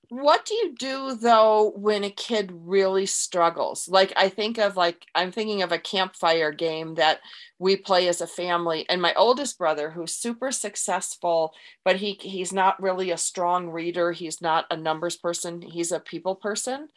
what 0.08 0.44
do 0.44 0.54
you 0.54 0.74
do 0.78 1.14
though 1.14 1.72
when 1.76 2.04
a 2.04 2.10
kid 2.10 2.52
really 2.52 3.06
struggles? 3.06 3.88
Like 3.88 4.12
i 4.16 4.28
think 4.28 4.58
of 4.58 4.76
like 4.76 5.06
i'm 5.14 5.32
thinking 5.32 5.62
of 5.62 5.72
a 5.72 5.78
campfire 5.78 6.52
game 6.52 6.94
that 6.94 7.20
we 7.58 7.76
play 7.76 8.08
as 8.08 8.20
a 8.20 8.26
family 8.26 8.86
and 8.88 9.00
my 9.00 9.14
oldest 9.14 9.58
brother 9.58 9.90
who's 9.90 10.14
super 10.14 10.50
successful 10.50 11.54
but 11.84 11.96
he 11.96 12.18
he's 12.20 12.52
not 12.52 12.80
really 12.82 13.10
a 13.10 13.16
strong 13.16 13.68
reader 13.68 14.12
he's 14.12 14.40
not 14.40 14.66
a 14.70 14.76
numbers 14.76 15.16
person 15.16 15.62
he's 15.62 15.92
a 15.92 16.00
people 16.00 16.34
person 16.34 16.88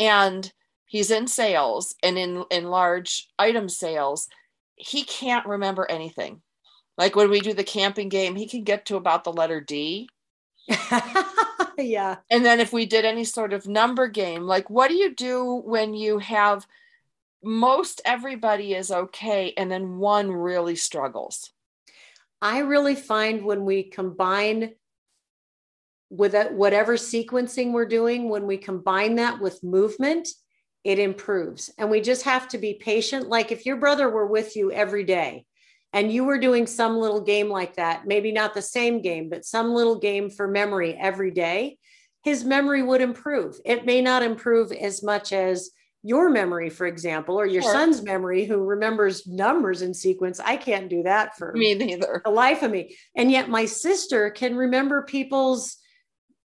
and 0.00 0.52
he's 0.86 1.10
in 1.10 1.26
sales 1.26 1.94
and 2.02 2.18
in 2.18 2.44
in 2.50 2.64
large 2.64 3.28
item 3.38 3.68
sales 3.68 4.28
he 4.78 5.02
can't 5.04 5.46
remember 5.46 5.90
anything. 5.90 6.40
Like 6.96 7.14
when 7.14 7.30
we 7.30 7.40
do 7.40 7.52
the 7.52 7.64
camping 7.64 8.08
game 8.08 8.36
he 8.36 8.46
can 8.46 8.64
get 8.64 8.86
to 8.86 8.96
about 8.96 9.24
the 9.24 9.32
letter 9.32 9.60
d 9.60 10.08
yeah. 11.82 12.16
And 12.30 12.44
then 12.44 12.60
if 12.60 12.72
we 12.72 12.86
did 12.86 13.04
any 13.04 13.24
sort 13.24 13.52
of 13.52 13.68
number 13.68 14.08
game, 14.08 14.42
like 14.42 14.68
what 14.68 14.88
do 14.88 14.94
you 14.94 15.14
do 15.14 15.62
when 15.64 15.94
you 15.94 16.18
have 16.18 16.66
most 17.42 18.00
everybody 18.04 18.74
is 18.74 18.90
okay 18.90 19.54
and 19.56 19.70
then 19.70 19.98
one 19.98 20.30
really 20.30 20.76
struggles? 20.76 21.50
I 22.42 22.60
really 22.60 22.94
find 22.94 23.44
when 23.44 23.64
we 23.64 23.84
combine 23.84 24.72
with 26.10 26.34
whatever 26.52 26.94
sequencing 26.94 27.72
we're 27.72 27.86
doing, 27.86 28.28
when 28.28 28.46
we 28.46 28.56
combine 28.56 29.16
that 29.16 29.40
with 29.40 29.62
movement, 29.62 30.28
it 30.84 30.98
improves. 30.98 31.70
And 31.78 31.90
we 31.90 32.00
just 32.00 32.22
have 32.22 32.48
to 32.48 32.58
be 32.58 32.74
patient. 32.74 33.28
Like 33.28 33.52
if 33.52 33.66
your 33.66 33.76
brother 33.76 34.08
were 34.08 34.26
with 34.26 34.56
you 34.56 34.72
every 34.72 35.04
day 35.04 35.44
and 35.92 36.12
you 36.12 36.24
were 36.24 36.38
doing 36.38 36.66
some 36.66 36.98
little 36.98 37.20
game 37.20 37.48
like 37.48 37.76
that, 37.76 38.06
maybe 38.06 38.32
not 38.32 38.54
the 38.54 38.62
same 38.62 39.00
game, 39.00 39.28
but 39.28 39.44
some 39.44 39.72
little 39.72 39.98
game 39.98 40.30
for 40.30 40.46
memory 40.46 40.94
every 40.94 41.30
day, 41.30 41.78
his 42.22 42.44
memory 42.44 42.82
would 42.82 43.00
improve. 43.00 43.58
It 43.64 43.86
may 43.86 44.02
not 44.02 44.22
improve 44.22 44.70
as 44.72 45.02
much 45.02 45.32
as 45.32 45.70
your 46.02 46.30
memory, 46.30 46.70
for 46.70 46.86
example, 46.86 47.38
or 47.38 47.46
your 47.46 47.62
sure. 47.62 47.72
son's 47.72 48.02
memory 48.02 48.44
who 48.44 48.58
remembers 48.58 49.26
numbers 49.26 49.82
in 49.82 49.92
sequence. 49.92 50.38
I 50.40 50.56
can't 50.56 50.88
do 50.88 51.02
that 51.02 51.36
for 51.36 51.52
me 51.52 51.74
neither. 51.74 52.22
The 52.24 52.30
life 52.30 52.62
of 52.62 52.70
me. 52.70 52.96
And 53.16 53.30
yet 53.30 53.48
my 53.48 53.64
sister 53.64 54.30
can 54.30 54.56
remember 54.56 55.02
people's 55.02 55.76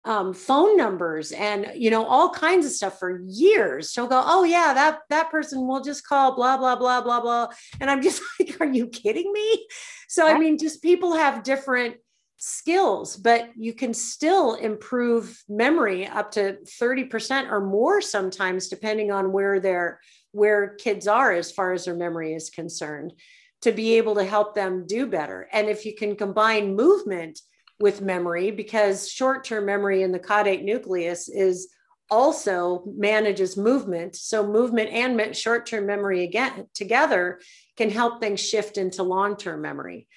um, 0.04 0.34
phone 0.34 0.78
numbers 0.78 1.32
and 1.32 1.72
you 1.76 1.92
know 1.92 2.06
all 2.06 2.30
kinds 2.30 2.66
of 2.66 2.72
stuff 2.72 2.98
for 3.00 3.22
years. 3.28 3.92
She'll 3.92 4.08
go, 4.08 4.24
"Oh 4.26 4.44
yeah, 4.44 4.74
that 4.74 5.00
that 5.10 5.30
person 5.30 5.68
will 5.68 5.82
just 5.82 6.08
call 6.08 6.36
blah 6.36 6.58
blah 6.58 6.76
blah 6.76 7.02
blah 7.02 7.22
blah," 7.22 7.48
and 7.80 7.90
I'm 7.90 8.02
just 8.02 8.22
like, 8.40 8.60
"Are 8.60 8.66
you 8.66 8.88
kidding 8.88 9.32
me?" 9.32 9.68
So 10.10 10.28
I 10.28 10.38
mean, 10.38 10.58
just 10.58 10.82
people 10.82 11.16
have 11.16 11.44
different 11.44 11.98
skills, 12.38 13.16
but 13.18 13.50
you 13.56 13.74
can 13.74 13.94
still 13.94 14.56
improve 14.56 15.44
memory 15.48 16.08
up 16.08 16.32
to 16.32 16.58
30% 16.82 17.52
or 17.52 17.62
more 17.62 18.02
sometimes, 18.02 18.68
depending 18.68 19.12
on 19.12 19.32
where 19.32 19.60
they're 19.60 20.00
where 20.32 20.76
kids 20.76 21.08
are 21.08 21.32
as 21.32 21.52
far 21.52 21.74
as 21.74 21.86
their 21.86 21.96
memory 21.96 22.34
is 22.34 22.50
concerned, 22.50 23.14
to 23.62 23.72
be 23.72 23.98
able 23.98 24.16
to 24.16 24.24
help 24.24 24.56
them 24.56 24.86
do 24.88 25.06
better. 25.06 25.48
And 25.52 25.68
if 25.68 25.86
you 25.86 25.94
can 25.94 26.16
combine 26.16 26.76
movement 26.76 27.40
with 27.82 28.02
memory, 28.02 28.52
because 28.52 29.12
short-term 29.12 29.66
memory 29.66 30.04
in 30.04 30.12
the 30.12 30.20
caudate 30.20 30.64
nucleus 30.64 31.28
is 31.28 31.70
also 32.10 32.84
manages 32.86 33.56
movement. 33.56 34.16
So 34.16 34.46
movement 34.46 34.90
and 34.90 35.36
short-term 35.36 35.86
memory 35.86 36.24
again 36.24 36.68
together 36.74 37.40
can 37.78 37.90
help 37.90 38.20
things 38.20 38.40
shift 38.40 38.78
into 38.78 39.04
long-term 39.04 39.62
memory. 39.62 40.08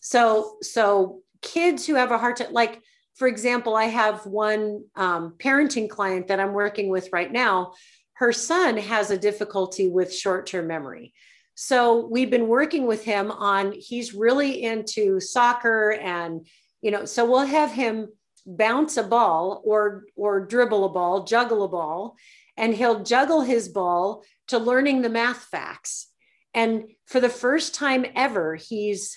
So, 0.00 0.56
so 0.62 1.22
kids 1.42 1.86
who 1.86 1.96
have 1.96 2.12
a 2.12 2.18
hard 2.18 2.36
time, 2.36 2.52
like, 2.52 2.80
for 3.16 3.28
example, 3.28 3.76
I 3.76 3.84
have 3.84 4.24
one 4.24 4.84
um, 4.96 5.34
parenting 5.38 5.90
client 5.90 6.28
that 6.28 6.40
I'm 6.40 6.52
working 6.52 6.88
with 6.88 7.10
right 7.12 7.30
now. 7.30 7.72
Her 8.14 8.32
son 8.32 8.76
has 8.76 9.10
a 9.10 9.18
difficulty 9.18 9.88
with 9.88 10.14
short 10.14 10.46
term 10.46 10.66
memory. 10.66 11.12
So 11.54 12.06
we've 12.06 12.30
been 12.30 12.48
working 12.48 12.86
with 12.86 13.04
him 13.04 13.30
on, 13.30 13.72
he's 13.72 14.14
really 14.14 14.62
into 14.62 15.20
soccer 15.20 15.90
and, 15.90 16.46
you 16.82 16.90
know, 16.90 17.04
so 17.04 17.24
we'll 17.24 17.46
have 17.46 17.72
him 17.72 18.08
bounce 18.44 18.96
a 18.96 19.02
ball 19.02 19.62
or 19.64 20.04
or 20.16 20.44
dribble 20.44 20.84
a 20.84 20.88
ball, 20.88 21.24
juggle 21.24 21.62
a 21.62 21.68
ball, 21.68 22.16
and 22.56 22.74
he'll 22.74 23.02
juggle 23.02 23.42
his 23.42 23.68
ball 23.68 24.24
to 24.48 24.58
learning 24.58 25.02
the 25.02 25.08
math 25.08 25.44
facts. 25.44 26.08
And 26.52 26.90
for 27.06 27.20
the 27.20 27.28
first 27.30 27.74
time 27.74 28.04
ever, 28.14 28.56
he's 28.56 29.16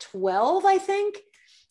12, 0.00 0.64
I 0.64 0.78
think. 0.78 1.18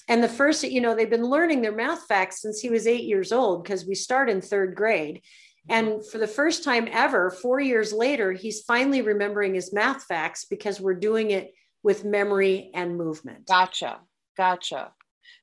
And 0.07 0.23
the 0.23 0.29
first, 0.29 0.63
you 0.63 0.81
know, 0.81 0.95
they've 0.95 1.09
been 1.09 1.25
learning 1.25 1.61
their 1.61 1.75
math 1.75 2.05
facts 2.07 2.41
since 2.41 2.59
he 2.59 2.69
was 2.69 2.87
eight 2.87 3.05
years 3.05 3.31
old 3.31 3.63
because 3.63 3.85
we 3.85 3.95
start 3.95 4.29
in 4.29 4.41
third 4.41 4.75
grade. 4.75 5.21
And 5.67 6.05
for 6.05 6.17
the 6.17 6.27
first 6.27 6.63
time 6.63 6.87
ever, 6.91 7.29
four 7.29 7.59
years 7.59 7.93
later, 7.93 8.31
he's 8.31 8.61
finally 8.61 9.03
remembering 9.03 9.53
his 9.53 9.71
math 9.71 10.03
facts 10.05 10.45
because 10.45 10.81
we're 10.81 10.95
doing 10.95 11.29
it 11.29 11.53
with 11.83 12.03
memory 12.03 12.71
and 12.73 12.97
movement. 12.97 13.45
Gotcha. 13.45 13.99
Gotcha. 14.35 14.91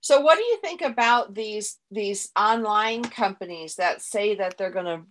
So 0.00 0.20
what 0.20 0.36
do 0.36 0.44
you 0.44 0.58
think 0.60 0.82
about 0.82 1.34
these 1.34 1.78
these 1.90 2.30
online 2.38 3.02
companies 3.02 3.76
that 3.76 4.02
say 4.02 4.36
that 4.36 4.56
they're 4.56 4.70
going 4.70 4.86
to 4.86 5.02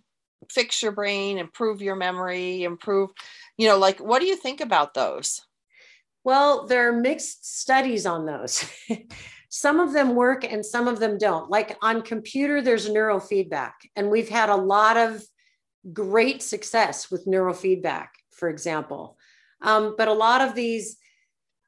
fix 0.50 0.82
your 0.82 0.92
brain, 0.92 1.38
improve 1.38 1.82
your 1.82 1.96
memory, 1.96 2.64
improve, 2.64 3.10
you 3.56 3.68
know, 3.68 3.78
like 3.78 3.98
what 3.98 4.20
do 4.20 4.26
you 4.26 4.36
think 4.36 4.60
about 4.60 4.94
those? 4.94 5.40
Well, 6.24 6.66
there 6.66 6.88
are 6.88 6.92
mixed 6.92 7.60
studies 7.60 8.06
on 8.06 8.26
those. 8.26 8.64
some 9.48 9.80
of 9.80 9.92
them 9.92 10.14
work 10.14 10.44
and 10.44 10.64
some 10.64 10.88
of 10.88 10.98
them 10.98 11.18
don't. 11.18 11.50
Like 11.50 11.76
on 11.82 12.02
computer, 12.02 12.60
there's 12.60 12.88
neurofeedback, 12.88 13.72
and 13.94 14.10
we've 14.10 14.28
had 14.28 14.48
a 14.48 14.56
lot 14.56 14.96
of 14.96 15.22
great 15.92 16.42
success 16.42 17.10
with 17.10 17.26
neurofeedback, 17.26 18.08
for 18.32 18.48
example. 18.48 19.16
Um, 19.62 19.94
but 19.96 20.08
a 20.08 20.12
lot 20.12 20.42
of 20.42 20.54
these, 20.54 20.96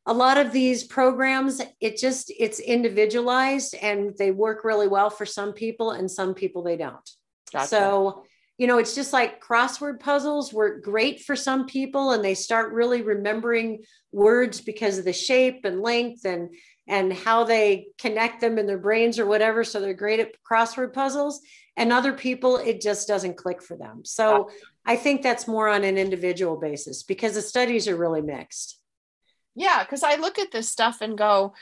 a 0.08 0.14
lot 0.14 0.38
of 0.38 0.52
these 0.52 0.84
programs, 0.84 1.60
it 1.80 1.98
just 1.98 2.32
it's 2.38 2.60
individualized 2.60 3.74
and 3.80 4.16
they 4.18 4.30
work 4.30 4.64
really 4.64 4.88
well 4.88 5.10
for 5.10 5.26
some 5.26 5.52
people, 5.52 5.92
and 5.92 6.10
some 6.10 6.34
people 6.34 6.62
they 6.62 6.76
don't. 6.76 7.10
Gotcha. 7.52 7.68
So 7.68 8.24
you 8.56 8.66
know, 8.66 8.78
it's 8.78 8.96
just 8.96 9.12
like 9.12 9.40
crossword 9.40 10.00
puzzles 10.00 10.52
work 10.52 10.82
great 10.82 11.20
for 11.20 11.36
some 11.36 11.66
people 11.66 12.10
and 12.10 12.24
they 12.24 12.34
start 12.34 12.72
really 12.72 13.02
remembering 13.02 13.84
words 14.10 14.60
because 14.60 14.98
of 14.98 15.04
the 15.04 15.12
shape 15.12 15.64
and 15.64 15.80
length 15.80 16.24
and 16.24 16.50
and 16.88 17.12
how 17.12 17.44
they 17.44 17.86
connect 17.98 18.40
them 18.40 18.58
in 18.58 18.66
their 18.66 18.78
brains 18.78 19.18
or 19.18 19.26
whatever. 19.26 19.62
So 19.62 19.78
they're 19.78 19.94
great 19.94 20.20
at 20.20 20.32
crossword 20.50 20.92
puzzles. 20.92 21.40
And 21.76 21.92
other 21.92 22.14
people, 22.14 22.56
it 22.56 22.80
just 22.80 23.06
doesn't 23.06 23.36
click 23.36 23.62
for 23.62 23.76
them. 23.76 24.04
So 24.04 24.50
I 24.84 24.96
think 24.96 25.22
that's 25.22 25.46
more 25.46 25.68
on 25.68 25.84
an 25.84 25.98
individual 25.98 26.56
basis 26.56 27.04
because 27.04 27.34
the 27.34 27.42
studies 27.42 27.86
are 27.86 27.96
really 27.96 28.22
mixed. 28.22 28.77
Yeah, 29.58 29.82
because 29.82 30.04
I 30.04 30.14
look 30.14 30.38
at 30.38 30.52
this 30.52 30.68
stuff 30.68 31.00
and 31.00 31.18
go, 31.18 31.52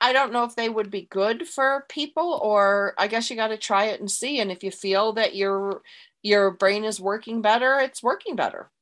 I 0.00 0.12
don't 0.12 0.32
know 0.32 0.42
if 0.42 0.56
they 0.56 0.68
would 0.68 0.90
be 0.90 1.06
good 1.08 1.46
for 1.46 1.86
people, 1.88 2.40
or 2.42 2.92
I 2.98 3.06
guess 3.06 3.30
you 3.30 3.36
got 3.36 3.48
to 3.48 3.56
try 3.56 3.84
it 3.84 4.00
and 4.00 4.10
see. 4.10 4.40
And 4.40 4.50
if 4.50 4.64
you 4.64 4.72
feel 4.72 5.12
that 5.12 5.36
your 5.36 5.82
your 6.22 6.50
brain 6.50 6.82
is 6.82 7.00
working 7.00 7.42
better, 7.42 7.78
it's 7.78 8.02
working 8.02 8.34
better. 8.34 8.72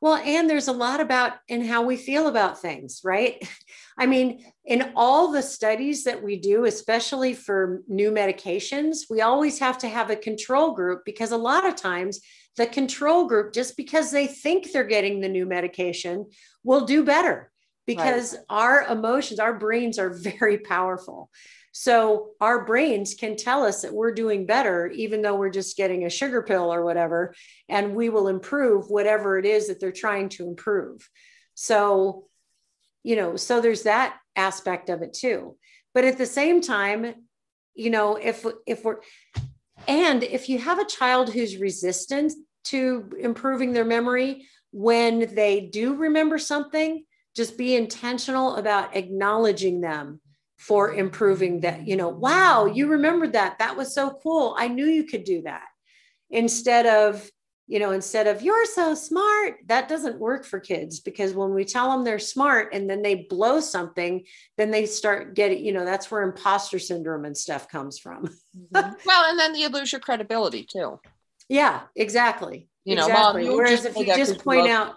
Well, 0.00 0.14
and 0.16 0.48
there's 0.48 0.68
a 0.68 0.72
lot 0.72 1.00
about 1.00 1.34
in 1.48 1.66
how 1.66 1.82
we 1.82 1.98
feel 1.98 2.26
about 2.26 2.62
things, 2.62 3.02
right? 3.04 3.46
I 3.98 4.06
mean, 4.06 4.42
in 4.64 4.92
all 4.96 5.30
the 5.30 5.42
studies 5.42 6.04
that 6.04 6.22
we 6.22 6.38
do, 6.38 6.64
especially 6.64 7.34
for 7.34 7.82
new 7.88 8.10
medications, 8.10 9.00
we 9.10 9.20
always 9.20 9.58
have 9.58 9.76
to 9.78 9.88
have 9.88 10.08
a 10.08 10.16
control 10.16 10.72
group 10.72 11.02
because 11.04 11.32
a 11.32 11.36
lot 11.36 11.66
of 11.66 11.76
times 11.76 12.20
the 12.56 12.66
control 12.66 13.26
group, 13.26 13.52
just 13.52 13.76
because 13.76 14.10
they 14.10 14.26
think 14.26 14.72
they're 14.72 14.84
getting 14.84 15.20
the 15.20 15.28
new 15.28 15.44
medication, 15.44 16.24
will 16.62 16.86
do 16.86 17.04
better 17.04 17.50
because 17.86 18.34
right. 18.34 18.44
our 18.48 18.82
emotions, 18.84 19.40
our 19.40 19.58
brains 19.58 19.98
are 19.98 20.10
very 20.10 20.58
powerful. 20.58 21.30
So 21.76 22.30
our 22.40 22.64
brains 22.64 23.14
can 23.14 23.36
tell 23.36 23.64
us 23.64 23.82
that 23.82 23.92
we're 23.92 24.14
doing 24.14 24.46
better, 24.46 24.86
even 24.90 25.22
though 25.22 25.34
we're 25.34 25.50
just 25.50 25.76
getting 25.76 26.04
a 26.04 26.10
sugar 26.10 26.40
pill 26.42 26.72
or 26.72 26.84
whatever, 26.84 27.34
and 27.68 27.96
we 27.96 28.10
will 28.10 28.28
improve 28.28 28.90
whatever 28.90 29.38
it 29.38 29.44
is 29.44 29.66
that 29.66 29.80
they're 29.80 29.90
trying 29.90 30.28
to 30.30 30.46
improve. 30.46 31.08
So, 31.54 32.26
you 33.02 33.16
know, 33.16 33.34
so 33.34 33.60
there's 33.60 33.82
that 33.82 34.16
aspect 34.36 34.88
of 34.88 35.02
it 35.02 35.14
too. 35.14 35.56
But 35.94 36.04
at 36.04 36.16
the 36.16 36.26
same 36.26 36.60
time, 36.60 37.14
you 37.74 37.90
know, 37.90 38.14
if 38.16 38.46
if 38.66 38.84
we're 38.84 39.00
and 39.88 40.22
if 40.22 40.48
you 40.48 40.58
have 40.58 40.78
a 40.78 40.86
child 40.86 41.32
who's 41.32 41.56
resistant 41.56 42.32
to 42.64 43.10
improving 43.18 43.72
their 43.72 43.84
memory, 43.84 44.46
when 44.70 45.34
they 45.34 45.60
do 45.60 45.94
remember 45.94 46.38
something, 46.38 47.04
just 47.34 47.58
be 47.58 47.74
intentional 47.74 48.56
about 48.56 48.96
acknowledging 48.96 49.80
them 49.80 50.20
for 50.56 50.94
improving 50.94 51.60
that 51.60 51.86
you 51.86 51.96
know 51.96 52.08
wow 52.08 52.66
you 52.66 52.86
remembered 52.86 53.32
that. 53.32 53.58
That 53.58 53.76
was 53.76 53.94
so 53.94 54.18
cool. 54.22 54.54
I 54.58 54.68
knew 54.68 54.86
you 54.86 55.04
could 55.04 55.24
do 55.24 55.42
that. 55.42 55.66
Instead 56.30 56.86
of 56.86 57.28
you 57.66 57.78
know 57.78 57.90
instead 57.90 58.26
of 58.26 58.42
you're 58.42 58.66
so 58.66 58.94
smart. 58.94 59.56
That 59.66 59.88
doesn't 59.88 60.18
work 60.18 60.44
for 60.44 60.60
kids 60.60 61.00
because 61.00 61.34
when 61.34 61.54
we 61.54 61.64
tell 61.64 61.90
them 61.90 62.04
they're 62.04 62.18
smart 62.18 62.72
and 62.72 62.88
then 62.88 63.02
they 63.02 63.26
blow 63.28 63.60
something 63.60 64.24
then 64.56 64.70
they 64.70 64.86
start 64.86 65.34
getting 65.34 65.64
you 65.64 65.72
know 65.72 65.84
that's 65.84 66.10
where 66.10 66.22
imposter 66.22 66.78
syndrome 66.78 67.24
and 67.24 67.36
stuff 67.36 67.68
comes 67.68 67.98
from. 67.98 68.28
Mm-hmm. 68.72 68.92
well 69.04 69.24
and 69.28 69.38
then 69.38 69.56
you 69.56 69.68
lose 69.68 69.90
your 69.90 70.00
credibility 70.00 70.64
too. 70.64 71.00
Yeah 71.48 71.80
exactly. 71.96 72.68
You 72.84 72.94
know 72.94 73.06
exactly. 73.06 73.48
whereas 73.48 73.84
if 73.84 73.96
you 73.96 74.06
just 74.06 74.44
point 74.44 74.68
out 74.68 74.94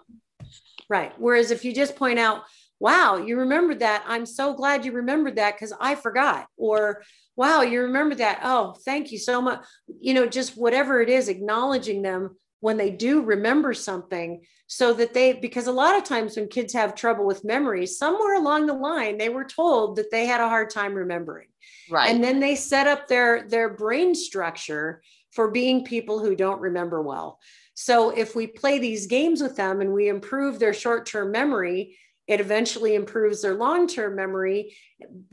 right 0.89 1.13
whereas 1.17 1.51
if 1.51 1.65
you 1.65 1.73
just 1.73 1.95
point 1.95 2.19
out 2.19 2.43
wow, 2.79 3.17
you 3.17 3.39
remembered 3.39 3.79
that. 3.79 4.03
I'm 4.07 4.25
so 4.25 4.53
glad 4.53 4.85
you 4.85 4.91
remembered 4.91 5.37
that 5.37 5.55
because 5.55 5.73
I 5.79 5.95
forgot. 5.95 6.47
Or, 6.57 7.03
wow, 7.35 7.61
you 7.61 7.81
remember 7.81 8.15
that. 8.15 8.41
Oh, 8.43 8.75
thank 8.85 9.11
you 9.11 9.17
so 9.17 9.41
much. 9.41 9.63
You 9.99 10.13
know, 10.13 10.27
just 10.27 10.57
whatever 10.57 11.01
it 11.01 11.09
is, 11.09 11.29
acknowledging 11.29 12.01
them 12.01 12.37
when 12.59 12.77
they 12.77 12.89
do 12.89 13.21
remember 13.21 13.73
something 13.73 14.41
so 14.67 14.93
that 14.93 15.13
they, 15.13 15.33
because 15.33 15.67
a 15.67 15.71
lot 15.71 15.95
of 15.95 16.03
times 16.03 16.35
when 16.35 16.47
kids 16.47 16.73
have 16.73 16.95
trouble 16.95 17.25
with 17.25 17.45
memory, 17.45 17.85
somewhere 17.85 18.35
along 18.35 18.65
the 18.65 18.73
line, 18.73 19.17
they 19.17 19.29
were 19.29 19.45
told 19.45 19.95
that 19.95 20.11
they 20.11 20.25
had 20.25 20.41
a 20.41 20.49
hard 20.49 20.69
time 20.69 20.93
remembering. 20.93 21.47
Right. 21.89 22.09
And 22.09 22.23
then 22.23 22.39
they 22.39 22.55
set 22.55 22.87
up 22.87 23.07
their, 23.07 23.47
their 23.47 23.69
brain 23.69 24.13
structure 24.13 25.01
for 25.31 25.51
being 25.51 25.85
people 25.85 26.19
who 26.19 26.35
don't 26.35 26.59
remember 26.59 27.01
well. 27.01 27.39
So 27.79 28.09
if 28.09 28.35
we 28.35 28.47
play 28.47 28.79
these 28.79 29.05
games 29.05 29.39
with 29.39 29.55
them 29.55 29.81
and 29.81 29.93
we 29.93 30.09
improve 30.09 30.57
their 30.57 30.73
short 30.73 31.05
term 31.05 31.31
memory, 31.31 31.95
it 32.25 32.39
eventually 32.39 32.95
improves 32.95 33.43
their 33.43 33.53
long 33.53 33.87
term 33.87 34.15
memory 34.15 34.75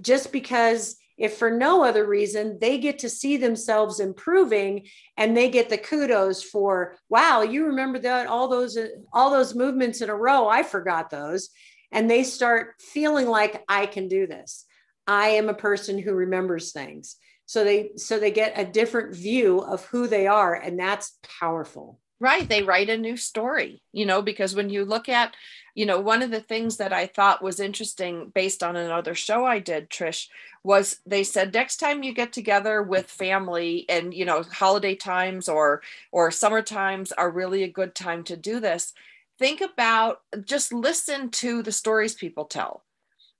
just 0.02 0.30
because 0.30 0.96
if 1.16 1.38
for 1.38 1.50
no 1.50 1.82
other 1.82 2.04
reason 2.04 2.58
they 2.60 2.76
get 2.76 2.98
to 2.98 3.08
see 3.08 3.38
themselves 3.38 3.98
improving 3.98 4.86
and 5.16 5.34
they 5.34 5.48
get 5.48 5.70
the 5.70 5.78
kudos 5.78 6.42
for 6.42 6.96
wow 7.08 7.40
you 7.42 7.66
remember 7.66 8.00
that 8.00 8.26
all 8.26 8.48
those 8.48 8.76
all 9.12 9.30
those 9.30 9.54
movements 9.54 10.00
in 10.00 10.10
a 10.10 10.14
row 10.14 10.48
i 10.48 10.64
forgot 10.64 11.10
those 11.10 11.50
and 11.92 12.10
they 12.10 12.24
start 12.24 12.74
feeling 12.80 13.28
like 13.28 13.64
i 13.68 13.86
can 13.86 14.08
do 14.08 14.26
this. 14.26 14.66
I 15.06 15.28
am 15.28 15.48
a 15.48 15.54
person 15.54 15.98
who 15.98 16.12
remembers 16.14 16.72
things. 16.72 17.16
So 17.46 17.62
they 17.62 17.90
so 17.96 18.18
they 18.18 18.30
get 18.30 18.58
a 18.58 18.64
different 18.64 19.14
view 19.14 19.58
of 19.60 19.84
who 19.86 20.06
they 20.06 20.26
are 20.26 20.54
and 20.54 20.78
that's 20.78 21.18
powerful 21.40 22.00
right 22.24 22.48
they 22.48 22.62
write 22.62 22.88
a 22.88 22.96
new 22.96 23.18
story 23.18 23.82
you 23.92 24.06
know 24.06 24.22
because 24.22 24.54
when 24.54 24.70
you 24.70 24.82
look 24.82 25.10
at 25.10 25.36
you 25.74 25.84
know 25.84 26.00
one 26.00 26.22
of 26.22 26.30
the 26.30 26.40
things 26.40 26.78
that 26.78 26.92
i 26.92 27.06
thought 27.06 27.42
was 27.42 27.60
interesting 27.60 28.32
based 28.34 28.62
on 28.62 28.76
another 28.76 29.14
show 29.14 29.44
i 29.44 29.58
did 29.58 29.90
trish 29.90 30.28
was 30.62 31.00
they 31.04 31.22
said 31.22 31.52
next 31.52 31.76
time 31.76 32.02
you 32.02 32.14
get 32.14 32.32
together 32.32 32.82
with 32.82 33.10
family 33.10 33.84
and 33.90 34.14
you 34.14 34.24
know 34.24 34.42
holiday 34.42 34.94
times 34.94 35.50
or 35.50 35.82
or 36.12 36.30
summer 36.30 36.62
times 36.62 37.12
are 37.12 37.30
really 37.30 37.62
a 37.62 37.68
good 37.68 37.94
time 37.94 38.24
to 38.24 38.38
do 38.38 38.58
this 38.58 38.94
think 39.38 39.60
about 39.60 40.22
just 40.44 40.72
listen 40.72 41.28
to 41.28 41.62
the 41.62 41.72
stories 41.72 42.14
people 42.14 42.46
tell 42.46 42.82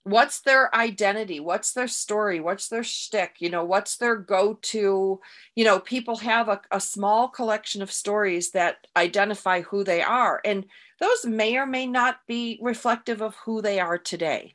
what's 0.05 0.41
their 0.41 0.75
identity? 0.75 1.41
What's 1.41 1.73
their 1.73 1.89
story? 1.89 2.39
What's 2.39 2.69
their 2.69 2.85
shtick? 2.85 3.37
You 3.39 3.51
know 3.51 3.65
what's 3.65 3.97
their 3.97 4.17
go-to? 4.17 5.21
You 5.57 5.65
know 5.65 5.81
people 5.81 6.17
have 6.17 6.49
a, 6.49 6.61
a 6.71 6.81
small 6.81 7.29
collection 7.29 7.83
of 7.83 7.91
stories 7.91 8.53
that 8.53 8.87
identify 8.97 9.63
who 9.63 9.83
they 9.83 10.03
are 10.03 10.41
and 10.45 10.67
those 11.01 11.27
may 11.27 11.57
or 11.57 11.67
may 11.67 11.87
not 11.87 12.19
be 12.29 12.59
reflective 12.63 13.21
of 13.21 13.35
who 13.45 13.61
they 13.61 13.81
are 13.81 13.99
today. 13.99 14.55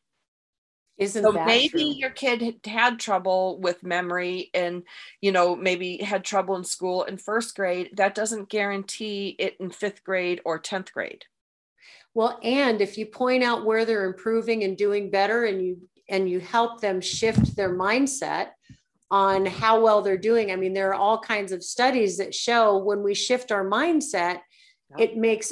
Isn't 0.98 1.24
so 1.24 1.32
maybe 1.32 1.70
true? 1.70 1.94
your 1.96 2.10
kid 2.10 2.60
had 2.66 3.00
trouble 3.00 3.60
with 3.60 3.84
memory 3.84 4.50
and 4.54 4.84
you 5.22 5.32
know 5.32 5.56
maybe 5.56 5.98
had 5.98 6.24
trouble 6.24 6.56
in 6.56 6.64
school 6.64 7.04
in 7.04 7.18
first 7.18 7.56
grade. 7.56 7.92
That 7.98 8.16
doesn't 8.16 8.50
guarantee 8.50 9.36
it 9.40 9.58
in 9.60 9.72
fifth 9.72 10.04
grade 10.04 10.42
or 10.46 10.60
10th 10.60 10.92
grade 10.92 11.26
well, 12.14 12.40
and 12.44 12.82
if 12.82 12.98
you 12.98 13.06
point 13.06 13.44
out 13.44 13.66
where 13.66 13.86
they're 13.86 14.06
improving 14.06 14.64
and 14.64 14.78
doing 14.78 15.12
better 15.12 15.46
and 15.46 15.64
you 15.64 15.78
and 16.10 16.30
you 16.30 16.40
help 16.40 16.82
them 16.82 17.02
shift 17.02 17.56
their 17.56 17.76
mindset 17.76 18.48
on 19.12 19.46
how 19.46 19.82
well 19.82 20.02
they're 20.02 20.18
doing. 20.18 20.52
I 20.52 20.56
mean, 20.56 20.74
there 20.74 20.90
are 20.90 20.96
all 20.96 21.20
kinds 21.20 21.52
of 21.52 21.64
studies 21.64 22.18
that 22.18 22.34
show 22.34 22.78
when 22.78 23.04
we 23.04 23.14
shift 23.14 23.52
our 23.52 23.66
mindset, 23.66 24.40
it 24.98 25.18
makes 25.18 25.52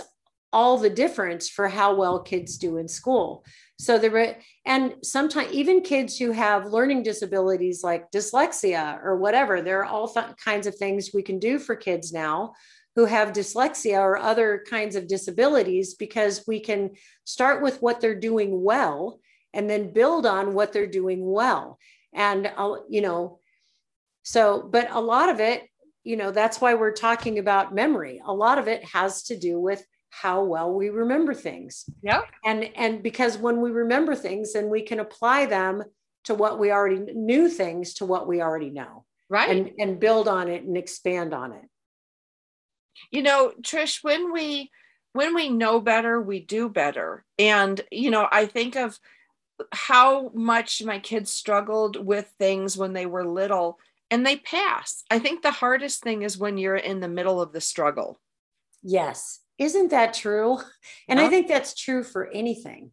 all 0.53 0.77
the 0.77 0.89
difference 0.89 1.49
for 1.49 1.67
how 1.67 1.95
well 1.95 2.21
kids 2.21 2.57
do 2.57 2.77
in 2.77 2.87
school. 2.87 3.43
So 3.79 3.99
there 3.99 4.37
and 4.65 4.95
sometimes 5.03 5.51
even 5.51 5.81
kids 5.81 6.17
who 6.17 6.31
have 6.31 6.65
learning 6.65 7.03
disabilities 7.03 7.83
like 7.83 8.09
dyslexia 8.09 9.03
or 9.03 9.17
whatever, 9.17 9.61
there 9.61 9.81
are 9.81 9.85
all 9.85 10.07
th- 10.07 10.35
kinds 10.43 10.65
of 10.65 10.75
things 10.75 11.11
we 11.13 11.21
can 11.21 11.37
do 11.37 11.59
for 11.59 11.75
kids 11.75 12.11
now 12.11 12.53
who 12.97 13.05
have 13.05 13.31
dyslexia 13.31 13.99
or 13.99 14.17
other 14.17 14.65
kinds 14.67 14.95
of 14.95 15.07
disabilities 15.07 15.93
because 15.93 16.43
we 16.47 16.59
can 16.59 16.89
start 17.25 17.61
with 17.61 17.79
what 17.79 18.01
they're 18.01 18.19
doing 18.19 18.63
well 18.63 19.19
and 19.53 19.69
then 19.69 19.93
build 19.93 20.25
on 20.25 20.55
what 20.55 20.73
they're 20.73 20.87
doing 20.87 21.23
well. 21.23 21.77
And 22.11 22.51
uh, 22.57 22.77
you 22.89 23.01
know 23.01 23.39
so 24.23 24.63
but 24.63 24.89
a 24.89 24.99
lot 24.99 25.29
of 25.29 25.39
it 25.39 25.63
you 26.03 26.17
know 26.17 26.31
that's 26.31 26.59
why 26.59 26.73
we're 26.73 26.91
talking 26.91 27.37
about 27.37 27.73
memory. 27.73 28.19
A 28.25 28.33
lot 28.33 28.57
of 28.57 28.67
it 28.67 28.83
has 28.85 29.21
to 29.25 29.37
do 29.37 29.59
with 29.59 29.85
how 30.09 30.43
well 30.43 30.73
we 30.73 30.89
remember 30.89 31.35
things. 31.35 31.85
Yeah. 32.01 32.23
And 32.43 32.63
and 32.75 33.03
because 33.03 33.37
when 33.37 33.61
we 33.61 33.69
remember 33.69 34.15
things 34.15 34.53
then 34.53 34.71
we 34.71 34.81
can 34.81 34.99
apply 34.99 35.45
them 35.45 35.83
to 36.23 36.33
what 36.33 36.57
we 36.57 36.71
already 36.71 37.13
knew 37.13 37.47
things 37.47 37.93
to 37.95 38.05
what 38.07 38.27
we 38.27 38.41
already 38.41 38.71
know. 38.71 39.05
Right. 39.29 39.51
And 39.51 39.71
and 39.77 39.99
build 39.99 40.27
on 40.27 40.47
it 40.47 40.63
and 40.63 40.75
expand 40.75 41.35
on 41.35 41.51
it 41.51 41.69
you 43.11 43.21
know 43.21 43.53
trish 43.61 44.03
when 44.03 44.31
we 44.31 44.71
when 45.13 45.33
we 45.33 45.49
know 45.49 45.79
better 45.79 46.21
we 46.21 46.39
do 46.39 46.69
better. 46.69 47.25
And 47.39 47.81
you 47.91 48.11
know 48.11 48.27
i 48.31 48.45
think 48.45 48.75
of 48.75 48.99
how 49.71 50.29
much 50.33 50.83
my 50.83 50.99
kids 50.99 51.31
struggled 51.31 52.03
with 52.03 52.31
things 52.37 52.77
when 52.77 52.93
they 52.93 53.05
were 53.05 53.25
little 53.25 53.79
and 54.11 54.25
they 54.25 54.37
pass. 54.37 55.03
I 55.09 55.19
think 55.19 55.41
the 55.41 55.51
hardest 55.51 56.03
thing 56.03 56.21
is 56.21 56.37
when 56.37 56.57
you're 56.57 56.75
in 56.75 56.99
the 56.99 57.07
middle 57.07 57.41
of 57.41 57.51
the 57.53 57.61
struggle. 57.61 58.19
Yes. 58.83 59.39
Isn't 59.57 59.89
that 59.89 60.13
true? 60.13 60.59
And 61.09 61.19
i 61.19 61.27
think 61.29 61.47
that's 61.47 61.73
true 61.73 62.03
for 62.03 62.29
anything 62.31 62.91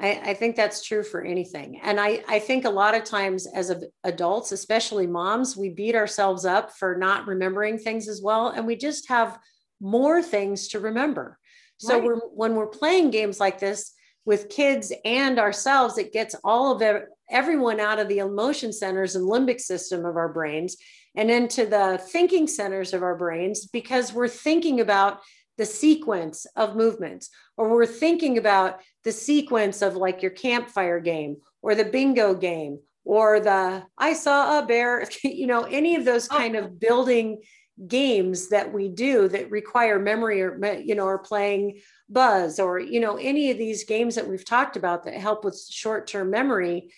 I, 0.00 0.20
I, 0.24 0.34
think 0.34 0.56
that's 0.56 0.84
true 0.84 1.04
for 1.04 1.22
anything. 1.24 1.80
And 1.82 2.00
I, 2.00 2.24
I 2.28 2.40
think 2.40 2.64
a 2.64 2.70
lot 2.70 2.96
of 2.96 3.04
times 3.04 3.46
as 3.46 3.72
adults, 4.02 4.50
especially 4.50 5.06
moms, 5.06 5.56
we 5.56 5.68
beat 5.68 5.94
ourselves 5.94 6.44
up 6.44 6.72
for 6.72 6.96
not 6.96 7.28
remembering 7.28 7.78
things 7.78 8.08
as 8.08 8.20
well. 8.20 8.48
And 8.48 8.66
we 8.66 8.74
just 8.74 9.08
have 9.08 9.38
more 9.80 10.20
things 10.22 10.68
to 10.68 10.80
remember. 10.80 11.38
So 11.78 11.94
right. 11.94 12.04
we're, 12.04 12.16
when 12.16 12.54
we're 12.56 12.66
playing 12.66 13.10
games 13.10 13.38
like 13.38 13.60
this 13.60 13.92
with 14.24 14.48
kids 14.48 14.92
and 15.04 15.38
ourselves, 15.38 15.96
it 15.98 16.12
gets 16.12 16.34
all 16.42 16.72
of 16.72 16.82
it, 16.82 17.06
everyone 17.30 17.78
out 17.78 17.98
of 17.98 18.08
the 18.08 18.18
emotion 18.18 18.72
centers 18.72 19.14
and 19.14 19.28
limbic 19.28 19.60
system 19.60 20.04
of 20.04 20.16
our 20.16 20.32
brains 20.32 20.76
and 21.14 21.30
into 21.30 21.66
the 21.66 22.00
thinking 22.10 22.46
centers 22.46 22.92
of 22.92 23.02
our 23.02 23.16
brains 23.16 23.66
because 23.66 24.12
we're 24.12 24.28
thinking 24.28 24.80
about 24.80 25.20
the 25.56 25.66
sequence 25.66 26.46
of 26.56 26.76
movements, 26.76 27.30
or 27.56 27.70
we're 27.70 27.86
thinking 27.86 28.38
about 28.38 28.80
the 29.04 29.12
sequence 29.12 29.82
of 29.82 29.96
like 29.96 30.22
your 30.22 30.30
campfire 30.30 31.00
game 31.00 31.36
or 31.62 31.74
the 31.74 31.84
bingo 31.84 32.34
game 32.34 32.78
or 33.04 33.40
the 33.40 33.82
I 33.98 34.14
saw 34.14 34.58
a 34.58 34.66
bear, 34.66 35.06
you 35.24 35.46
know, 35.46 35.62
any 35.62 35.96
of 35.96 36.04
those 36.04 36.28
oh. 36.30 36.36
kind 36.36 36.56
of 36.56 36.80
building 36.80 37.42
games 37.88 38.48
that 38.48 38.72
we 38.72 38.88
do 38.88 39.26
that 39.28 39.50
require 39.50 39.98
memory 39.98 40.40
or 40.40 40.64
you 40.76 40.94
know 40.94 41.06
or 41.06 41.18
playing 41.18 41.80
buzz 42.08 42.60
or 42.60 42.78
you 42.78 43.00
know 43.00 43.16
any 43.16 43.50
of 43.50 43.58
these 43.58 43.82
games 43.82 44.14
that 44.14 44.28
we've 44.28 44.44
talked 44.44 44.76
about 44.76 45.02
that 45.02 45.14
help 45.14 45.44
with 45.44 45.60
short-term 45.68 46.30
memory 46.30 46.92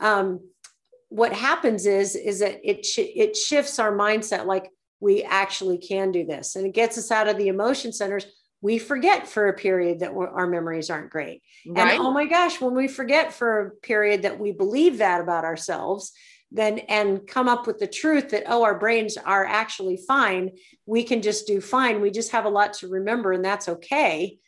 um, 0.00 0.40
what 1.10 1.32
happens 1.32 1.86
is 1.86 2.16
is 2.16 2.40
that 2.40 2.58
it 2.64 2.84
sh- 2.84 2.98
it 2.98 3.36
shifts 3.36 3.78
our 3.78 3.92
mindset 3.92 4.46
like 4.46 4.68
we 5.00 5.22
actually 5.22 5.78
can 5.78 6.12
do 6.12 6.24
this. 6.24 6.56
And 6.56 6.66
it 6.66 6.74
gets 6.74 6.96
us 6.98 7.10
out 7.10 7.28
of 7.28 7.36
the 7.36 7.48
emotion 7.48 7.92
centers. 7.92 8.26
We 8.62 8.78
forget 8.78 9.28
for 9.28 9.48
a 9.48 9.52
period 9.52 10.00
that 10.00 10.12
our 10.12 10.46
memories 10.46 10.90
aren't 10.90 11.10
great. 11.10 11.42
Right. 11.66 11.92
And 11.92 12.02
oh 12.02 12.10
my 12.10 12.24
gosh, 12.24 12.60
when 12.60 12.74
we 12.74 12.88
forget 12.88 13.32
for 13.32 13.60
a 13.60 13.70
period 13.70 14.22
that 14.22 14.38
we 14.38 14.52
believe 14.52 14.98
that 14.98 15.20
about 15.20 15.44
ourselves, 15.44 16.12
then 16.50 16.78
and 16.78 17.26
come 17.26 17.48
up 17.48 17.66
with 17.66 17.78
the 17.78 17.86
truth 17.86 18.30
that, 18.30 18.44
oh, 18.46 18.62
our 18.62 18.78
brains 18.78 19.16
are 19.16 19.44
actually 19.44 19.98
fine. 20.08 20.52
We 20.86 21.02
can 21.02 21.20
just 21.20 21.46
do 21.46 21.60
fine. 21.60 22.00
We 22.00 22.10
just 22.10 22.32
have 22.32 22.44
a 22.44 22.50
lot 22.50 22.72
to 22.74 22.88
remember, 22.88 23.32
and 23.32 23.44
that's 23.44 23.68
okay. 23.68 24.38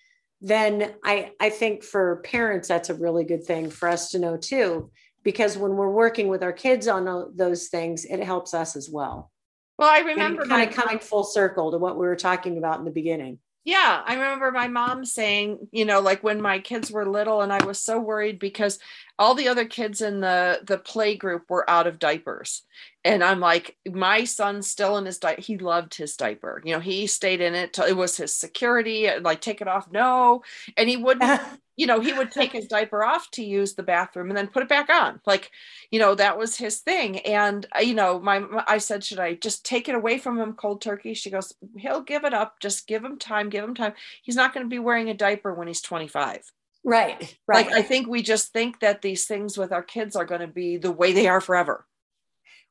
Then 0.40 0.94
I, 1.04 1.32
I 1.40 1.50
think 1.50 1.82
for 1.82 2.22
parents, 2.24 2.68
that's 2.68 2.90
a 2.90 2.94
really 2.94 3.24
good 3.24 3.44
thing 3.44 3.68
for 3.70 3.88
us 3.88 4.10
to 4.10 4.20
know 4.20 4.36
too, 4.36 4.90
because 5.24 5.58
when 5.58 5.76
we're 5.76 5.90
working 5.90 6.28
with 6.28 6.44
our 6.44 6.52
kids 6.52 6.86
on 6.86 7.08
uh, 7.08 7.24
those 7.34 7.66
things, 7.66 8.04
it 8.04 8.22
helps 8.22 8.54
us 8.54 8.76
as 8.76 8.88
well. 8.88 9.32
Well, 9.78 9.88
I 9.88 10.00
remember 10.00 10.44
kind 10.44 10.68
of 10.68 10.74
coming 10.74 10.98
full 10.98 11.24
circle 11.24 11.70
to 11.70 11.78
what 11.78 11.96
we 11.96 12.06
were 12.06 12.16
talking 12.16 12.58
about 12.58 12.80
in 12.80 12.84
the 12.84 12.90
beginning. 12.90 13.38
Yeah, 13.64 14.02
I 14.04 14.14
remember 14.14 14.50
my 14.50 14.66
mom 14.66 15.04
saying, 15.04 15.68
you 15.72 15.84
know, 15.84 16.00
like 16.00 16.24
when 16.24 16.40
my 16.40 16.58
kids 16.58 16.90
were 16.90 17.06
little 17.06 17.42
and 17.42 17.52
I 17.52 17.64
was 17.64 17.78
so 17.78 18.00
worried 18.00 18.38
because 18.38 18.78
all 19.18 19.34
the 19.34 19.48
other 19.48 19.66
kids 19.66 20.00
in 20.00 20.20
the 20.20 20.60
the 20.66 20.78
play 20.78 21.16
group 21.16 21.44
were 21.48 21.68
out 21.68 21.86
of 21.86 21.98
diapers. 21.98 22.62
And 23.08 23.24
I'm 23.24 23.40
like, 23.40 23.76
my 23.90 24.24
son's 24.24 24.68
still 24.68 24.96
in 24.98 25.06
his 25.06 25.18
diaper. 25.18 25.40
He 25.40 25.58
loved 25.58 25.94
his 25.94 26.16
diaper. 26.16 26.60
You 26.64 26.74
know, 26.74 26.80
he 26.80 27.06
stayed 27.06 27.40
in 27.40 27.54
it. 27.54 27.72
Till 27.72 27.86
it 27.86 27.96
was 27.96 28.16
his 28.16 28.34
security. 28.34 29.08
Like, 29.20 29.40
take 29.40 29.60
it 29.60 29.68
off. 29.68 29.90
No. 29.90 30.42
And 30.76 30.88
he 30.88 30.96
wouldn't 30.96 31.40
you 31.78 31.86
know, 31.86 32.00
he 32.00 32.12
would 32.12 32.32
take 32.32 32.50
his 32.50 32.66
diaper 32.66 33.04
off 33.04 33.30
to 33.30 33.44
use 33.44 33.74
the 33.74 33.84
bathroom 33.84 34.28
and 34.28 34.36
then 34.36 34.48
put 34.48 34.64
it 34.64 34.68
back 34.68 34.90
on. 34.90 35.20
Like, 35.24 35.52
you 35.92 36.00
know, 36.00 36.16
that 36.16 36.36
was 36.36 36.56
his 36.56 36.80
thing. 36.80 37.20
And, 37.20 37.64
uh, 37.74 37.80
you 37.80 37.94
know, 37.94 38.18
my, 38.18 38.44
I 38.66 38.78
said, 38.78 39.04
should 39.04 39.20
I 39.20 39.34
just 39.34 39.64
take 39.64 39.88
it 39.88 39.94
away 39.94 40.18
from 40.18 40.40
him 40.40 40.54
cold 40.54 40.82
turkey? 40.82 41.14
She 41.14 41.30
goes, 41.30 41.54
he'll 41.76 42.02
give 42.02 42.24
it 42.24 42.34
up. 42.34 42.58
Just 42.58 42.88
give 42.88 43.04
him 43.04 43.16
time, 43.16 43.48
give 43.48 43.62
him 43.62 43.76
time. 43.76 43.92
He's 44.22 44.34
not 44.34 44.52
going 44.52 44.66
to 44.66 44.68
be 44.68 44.80
wearing 44.80 45.08
a 45.08 45.14
diaper 45.14 45.54
when 45.54 45.68
he's 45.68 45.80
25. 45.80 46.50
Right. 46.82 47.36
Right. 47.46 47.66
Like, 47.66 47.72
I 47.72 47.82
think 47.82 48.08
we 48.08 48.22
just 48.22 48.52
think 48.52 48.80
that 48.80 49.00
these 49.00 49.26
things 49.26 49.56
with 49.56 49.70
our 49.72 49.82
kids 49.82 50.16
are 50.16 50.24
going 50.24 50.40
to 50.40 50.48
be 50.48 50.78
the 50.78 50.90
way 50.90 51.12
they 51.12 51.28
are 51.28 51.40
forever. 51.40 51.86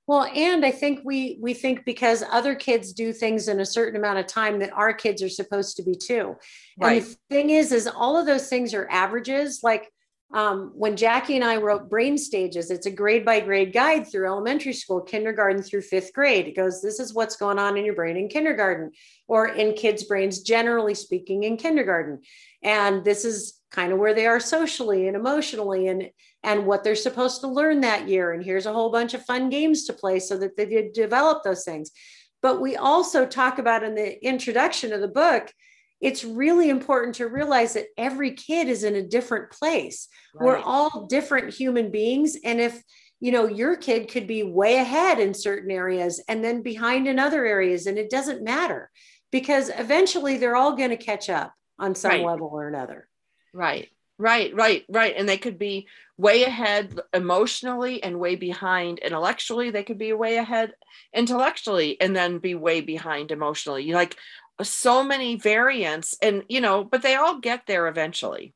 Well, 0.07 0.23
and 0.23 0.65
I 0.65 0.71
think 0.71 1.01
we 1.03 1.37
we 1.41 1.53
think 1.53 1.83
because 1.83 2.23
other 2.31 2.55
kids 2.55 2.93
do 2.93 3.11
things 3.11 3.49
in 3.49 3.59
a 3.59 3.65
certain 3.65 3.99
amount 3.99 4.19
of 4.19 4.27
time 4.27 4.59
that 4.59 4.71
our 4.71 4.93
kids 4.93 5.21
are 5.21 5.29
supposed 5.29 5.75
to 5.77 5.83
be 5.83 5.95
too. 5.95 6.35
Right. 6.79 7.01
And 7.01 7.11
the 7.11 7.17
thing 7.29 7.49
is, 7.49 7.73
is 7.73 7.87
all 7.87 8.17
of 8.17 8.25
those 8.25 8.47
things 8.47 8.73
are 8.73 8.87
averages. 8.89 9.59
Like 9.63 9.91
um, 10.33 10.71
when 10.75 10.95
Jackie 10.95 11.35
and 11.35 11.43
I 11.43 11.57
wrote 11.57 11.89
Brain 11.89 12.17
Stages, 12.17 12.71
it's 12.71 12.85
a 12.85 12.91
grade 12.91 13.25
by 13.25 13.41
grade 13.41 13.73
guide 13.73 14.07
through 14.07 14.27
elementary 14.27 14.73
school, 14.73 15.01
kindergarten 15.01 15.61
through 15.61 15.81
fifth 15.81 16.13
grade. 16.13 16.47
It 16.47 16.55
goes, 16.55 16.81
This 16.81 17.01
is 17.01 17.13
what's 17.13 17.35
going 17.35 17.59
on 17.59 17.77
in 17.77 17.83
your 17.83 17.95
brain 17.95 18.15
in 18.15 18.29
kindergarten 18.29 18.91
or 19.27 19.47
in 19.47 19.73
kids' 19.73 20.03
brains, 20.03 20.41
generally 20.41 20.95
speaking, 20.95 21.43
in 21.43 21.57
kindergarten. 21.57 22.21
And 22.63 23.03
this 23.03 23.25
is 23.25 23.59
kind 23.71 23.91
of 23.91 23.99
where 23.99 24.13
they 24.13 24.25
are 24.25 24.39
socially 24.39 25.07
and 25.07 25.15
emotionally 25.15 25.87
and 25.87 26.09
and 26.47 26.65
what 26.65 26.83
they're 26.83 26.95
supposed 26.95 27.41
to 27.41 27.47
learn 27.47 27.81
that 27.81 28.07
year 28.07 28.33
and 28.33 28.43
here's 28.43 28.65
a 28.65 28.73
whole 28.73 28.91
bunch 28.91 29.13
of 29.13 29.23
fun 29.25 29.49
games 29.49 29.86
to 29.86 29.93
play 29.93 30.19
so 30.19 30.38
that 30.38 30.55
they 30.57 30.89
develop 30.93 31.43
those 31.43 31.63
things 31.63 31.91
but 32.41 32.62
we 32.62 32.75
also 32.75 33.25
talk 33.25 33.60
about 33.60 33.83
in 33.83 33.95
the 33.95 34.25
introduction 34.25 34.93
of 34.93 35.01
the 35.01 35.07
book 35.07 35.51
it's 35.99 36.23
really 36.23 36.69
important 36.69 37.15
to 37.15 37.27
realize 37.27 37.73
that 37.73 37.88
every 37.97 38.31
kid 38.31 38.67
is 38.67 38.83
in 38.83 38.95
a 38.95 39.01
different 39.01 39.49
place. 39.51 40.07
Right. 40.33 40.45
We're 40.45 40.60
all 40.60 41.07
different 41.07 41.53
human 41.53 41.91
beings. 41.91 42.38
And 42.43 42.60
if, 42.60 42.81
you 43.19 43.31
know, 43.31 43.47
your 43.47 43.75
kid 43.75 44.10
could 44.10 44.27
be 44.27 44.43
way 44.43 44.77
ahead 44.77 45.19
in 45.19 45.33
certain 45.33 45.71
areas 45.71 46.23
and 46.27 46.43
then 46.43 46.62
behind 46.62 47.07
in 47.07 47.17
other 47.17 47.45
areas, 47.45 47.88
and 47.88 47.97
it 47.97 48.12
doesn't 48.12 48.43
matter 48.43 48.91
because 49.31 49.71
eventually 49.75 50.38
they're 50.38 50.55
all 50.55 50.75
going 50.75 50.91
to 50.91 50.97
catch 50.97 51.29
up 51.29 51.51
on 51.79 51.95
some 51.95 52.12
right. 52.12 52.25
level 52.25 52.49
or 52.53 52.67
another. 52.67 53.07
Right, 53.53 53.88
right, 54.17 54.53
right, 54.56 54.86
right. 54.89 55.13
And 55.15 55.27
they 55.27 55.38
could 55.38 55.60
be 55.60 55.88
way 56.17 56.43
ahead 56.43 56.99
emotionally 57.13 58.01
and 58.01 58.19
way 58.19 58.36
behind 58.36 58.99
intellectually. 58.99 59.69
They 59.69 59.84
could 59.84 59.97
be 59.97 60.13
way 60.13 60.38
ahead 60.38 60.73
intellectually 61.13 61.99
and 62.01 62.15
then 62.15 62.39
be 62.39 62.56
way 62.56 62.82
behind 62.82 63.32
emotionally. 63.32 63.91
Like 63.93 64.17
so 64.63 65.03
many 65.03 65.36
variants 65.36 66.15
and 66.21 66.43
you 66.47 66.62
know 66.62 66.84
but 66.84 67.01
they 67.01 67.15
all 67.15 67.39
get 67.39 67.67
there 67.67 67.88
eventually 67.88 68.53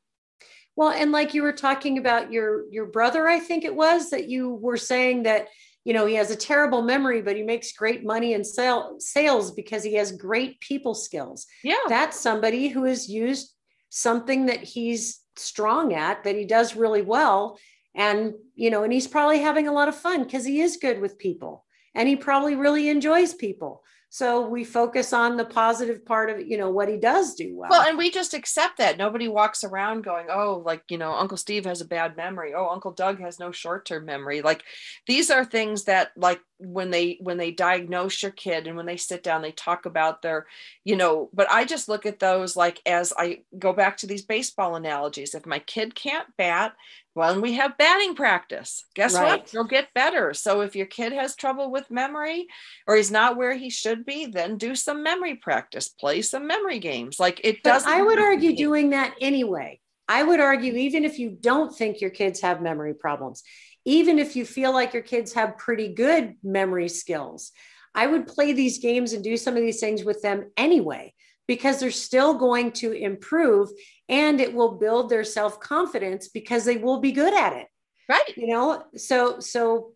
well 0.74 0.90
and 0.90 1.12
like 1.12 1.34
you 1.34 1.42
were 1.42 1.52
talking 1.52 1.98
about 1.98 2.32
your 2.32 2.64
your 2.70 2.86
brother 2.86 3.28
i 3.28 3.38
think 3.38 3.64
it 3.64 3.74
was 3.74 4.10
that 4.10 4.28
you 4.28 4.50
were 4.50 4.76
saying 4.76 5.22
that 5.22 5.46
you 5.84 5.92
know 5.92 6.06
he 6.06 6.14
has 6.14 6.30
a 6.30 6.36
terrible 6.36 6.82
memory 6.82 7.22
but 7.22 7.36
he 7.36 7.42
makes 7.42 7.72
great 7.72 8.04
money 8.04 8.34
in 8.34 8.44
sale, 8.44 8.96
sales 8.98 9.52
because 9.52 9.82
he 9.82 9.94
has 9.94 10.12
great 10.12 10.58
people 10.60 10.94
skills 10.94 11.46
yeah 11.62 11.76
that's 11.88 12.18
somebody 12.18 12.68
who 12.68 12.84
has 12.84 13.08
used 13.08 13.54
something 13.90 14.46
that 14.46 14.62
he's 14.62 15.20
strong 15.36 15.92
at 15.94 16.24
that 16.24 16.36
he 16.36 16.44
does 16.44 16.76
really 16.76 17.02
well. 17.02 17.58
And 17.94 18.34
you 18.54 18.70
know 18.70 18.84
and 18.84 18.92
he's 18.92 19.06
probably 19.06 19.40
having 19.40 19.68
a 19.68 19.72
lot 19.72 19.88
of 19.88 19.94
fun 19.94 20.24
because 20.24 20.44
he 20.44 20.60
is 20.60 20.78
good 20.78 21.00
with 21.00 21.18
people 21.18 21.64
and 21.94 22.08
he 22.08 22.16
probably 22.16 22.54
really 22.54 22.88
enjoys 22.88 23.34
people. 23.34 23.82
So 24.08 24.46
we 24.46 24.62
focus 24.62 25.14
on 25.14 25.38
the 25.38 25.44
positive 25.46 26.04
part 26.04 26.28
of 26.28 26.46
you 26.46 26.58
know 26.58 26.70
what 26.70 26.88
he 26.88 26.98
does 26.98 27.34
do 27.34 27.56
well. 27.56 27.70
Well 27.70 27.88
and 27.88 27.96
we 27.96 28.10
just 28.10 28.34
accept 28.34 28.78
that. 28.78 28.98
Nobody 28.98 29.28
walks 29.28 29.64
around 29.64 30.04
going 30.04 30.26
oh 30.30 30.62
like 30.64 30.82
you 30.88 30.98
know 30.98 31.12
uncle 31.12 31.36
steve 31.36 31.64
has 31.64 31.80
a 31.80 31.86
bad 31.86 32.16
memory. 32.16 32.52
Oh 32.54 32.68
uncle 32.68 32.92
doug 32.92 33.20
has 33.20 33.38
no 33.38 33.52
short-term 33.52 34.04
memory. 34.04 34.42
Like 34.42 34.64
these 35.06 35.30
are 35.30 35.44
things 35.44 35.84
that 35.84 36.10
like 36.16 36.40
when 36.64 36.90
they 36.90 37.18
when 37.20 37.36
they 37.36 37.50
diagnose 37.50 38.22
your 38.22 38.30
kid 38.32 38.66
and 38.66 38.76
when 38.76 38.86
they 38.86 38.96
sit 38.96 39.22
down 39.22 39.42
they 39.42 39.52
talk 39.52 39.86
about 39.86 40.22
their 40.22 40.46
you 40.84 40.96
know 40.96 41.28
but 41.32 41.50
i 41.50 41.64
just 41.64 41.88
look 41.88 42.06
at 42.06 42.18
those 42.18 42.56
like 42.56 42.80
as 42.86 43.12
i 43.18 43.40
go 43.58 43.72
back 43.72 43.96
to 43.96 44.06
these 44.06 44.22
baseball 44.22 44.76
analogies 44.76 45.34
if 45.34 45.46
my 45.46 45.58
kid 45.58 45.94
can't 45.94 46.26
bat 46.36 46.74
well, 47.14 47.40
we 47.40 47.52
have 47.54 47.76
batting 47.76 48.14
practice. 48.14 48.86
Guess 48.94 49.14
right. 49.14 49.40
what? 49.40 49.52
You'll 49.52 49.64
get 49.64 49.92
better. 49.94 50.32
So 50.32 50.62
if 50.62 50.74
your 50.74 50.86
kid 50.86 51.12
has 51.12 51.36
trouble 51.36 51.70
with 51.70 51.90
memory 51.90 52.46
or 52.86 52.96
he's 52.96 53.10
not 53.10 53.36
where 53.36 53.54
he 53.54 53.68
should 53.68 54.06
be, 54.06 54.26
then 54.26 54.56
do 54.56 54.74
some 54.74 55.02
memory 55.02 55.34
practice, 55.34 55.90
play 55.90 56.22
some 56.22 56.46
memory 56.46 56.78
games. 56.78 57.20
Like 57.20 57.40
it 57.44 57.62
does. 57.62 57.84
I 57.84 58.00
would 58.00 58.18
argue 58.18 58.56
doing 58.56 58.90
that 58.90 59.14
anyway. 59.20 59.78
I 60.08 60.22
would 60.22 60.40
argue, 60.40 60.74
even 60.74 61.04
if 61.04 61.18
you 61.18 61.30
don't 61.30 61.74
think 61.74 62.00
your 62.00 62.10
kids 62.10 62.40
have 62.40 62.60
memory 62.60 62.94
problems, 62.94 63.42
even 63.84 64.18
if 64.18 64.36
you 64.36 64.44
feel 64.44 64.72
like 64.72 64.92
your 64.92 65.02
kids 65.02 65.32
have 65.32 65.58
pretty 65.58 65.94
good 65.94 66.34
memory 66.42 66.88
skills, 66.88 67.52
I 67.94 68.06
would 68.06 68.26
play 68.26 68.52
these 68.52 68.78
games 68.78 69.12
and 69.12 69.22
do 69.22 69.36
some 69.36 69.56
of 69.56 69.62
these 69.62 69.80
things 69.80 70.04
with 70.04 70.22
them 70.22 70.50
anyway 70.56 71.12
because 71.46 71.80
they're 71.80 71.90
still 71.90 72.34
going 72.34 72.72
to 72.72 72.92
improve 72.92 73.68
and 74.08 74.40
it 74.40 74.54
will 74.54 74.78
build 74.78 75.10
their 75.10 75.24
self-confidence 75.24 76.28
because 76.28 76.64
they 76.64 76.76
will 76.76 77.00
be 77.00 77.12
good 77.12 77.34
at 77.34 77.54
it. 77.54 77.66
Right. 78.08 78.36
You 78.36 78.48
know 78.48 78.84
so 78.96 79.40
so 79.40 79.92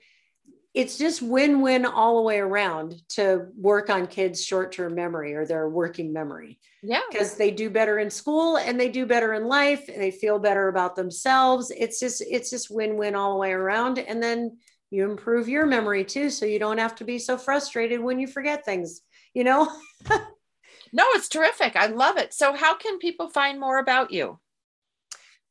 it's 0.76 0.96
just 0.96 1.22
win-win 1.22 1.84
all 1.84 2.16
the 2.16 2.22
way 2.22 2.38
around 2.38 2.94
to 3.08 3.46
work 3.56 3.90
on 3.90 4.06
kids 4.06 4.44
short-term 4.44 4.94
memory 4.94 5.34
or 5.34 5.44
their 5.44 5.68
working 5.68 6.12
memory 6.12 6.58
yeah 6.82 7.00
because 7.10 7.34
they 7.34 7.50
do 7.50 7.68
better 7.68 7.98
in 7.98 8.10
school 8.10 8.58
and 8.58 8.78
they 8.78 8.88
do 8.88 9.06
better 9.06 9.32
in 9.32 9.46
life 9.46 9.88
and 9.88 10.00
they 10.00 10.10
feel 10.10 10.38
better 10.38 10.68
about 10.68 10.94
themselves 10.94 11.72
it's 11.76 11.98
just 11.98 12.22
it's 12.28 12.50
just 12.50 12.70
win-win 12.70 13.14
all 13.14 13.32
the 13.32 13.40
way 13.40 13.52
around 13.52 13.98
and 13.98 14.22
then 14.22 14.56
you 14.90 15.04
improve 15.04 15.48
your 15.48 15.66
memory 15.66 16.04
too 16.04 16.30
so 16.30 16.46
you 16.46 16.58
don't 16.58 16.78
have 16.78 16.94
to 16.94 17.04
be 17.04 17.18
so 17.18 17.36
frustrated 17.36 18.00
when 18.00 18.20
you 18.20 18.26
forget 18.26 18.64
things 18.64 19.00
you 19.34 19.42
know 19.42 19.68
No, 20.92 21.04
it's 21.10 21.28
terrific. 21.28 21.76
I 21.76 21.86
love 21.86 22.16
it. 22.16 22.32
So, 22.32 22.54
how 22.54 22.74
can 22.74 22.98
people 22.98 23.28
find 23.28 23.60
more 23.60 23.78
about 23.78 24.12
you? 24.12 24.38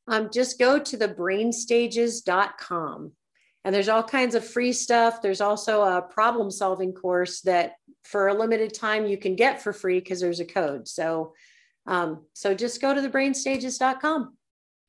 Um, 0.07 0.29
just 0.33 0.59
go 0.59 0.79
to 0.79 0.97
the 0.97 1.07
brainstages.com 1.07 3.11
and 3.65 3.73
there's 3.73 3.89
all 3.89 4.03
kinds 4.03 4.35
of 4.35 4.45
free 4.45 4.71
stuff. 4.71 5.23
There's 5.23 5.41
also 5.41 5.81
a 5.81 6.01
problem 6.03 6.51
solving 6.51 6.93
course 6.93 7.41
that 7.41 7.77
for 8.03 8.27
a 8.27 8.33
limited 8.33 8.75
time 8.75 9.07
you 9.07 9.17
can 9.17 9.35
get 9.35 9.61
for 9.61 9.73
free 9.73 9.99
because 9.99 10.21
there's 10.21 10.39
a 10.39 10.45
code. 10.45 10.87
So, 10.87 11.33
um, 11.87 12.25
so 12.33 12.53
just 12.53 12.79
go 12.79 12.93
to 12.93 13.01
the 13.01 13.09
brainstages.com. 13.09 14.37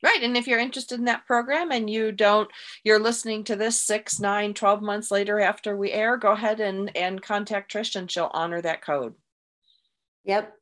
Right. 0.03 0.23
And 0.23 0.37
if 0.37 0.47
you're 0.47 0.59
interested 0.59 0.99
in 0.99 1.07
that 1.07 1.27
program 1.27 1.73
and 1.73 1.89
you 1.89 2.13
don't, 2.13 2.51
you're 2.85 2.99
listening 2.99 3.45
to 3.45 3.57
this 3.57 3.83
six, 3.83 4.21
nine, 4.21 4.53
12 4.53 4.83
months 4.83 5.11
later 5.11 5.41
after 5.41 5.75
we 5.75 5.91
air, 5.91 6.19
go 6.19 6.33
ahead 6.33 6.61
and, 6.61 6.95
and 6.95 7.23
contact 7.23 7.73
Trish 7.73 7.97
and 7.97 8.11
she'll 8.11 8.31
honor 8.35 8.61
that 8.61 8.83
code. 8.83 9.15
Yep. 10.25 10.53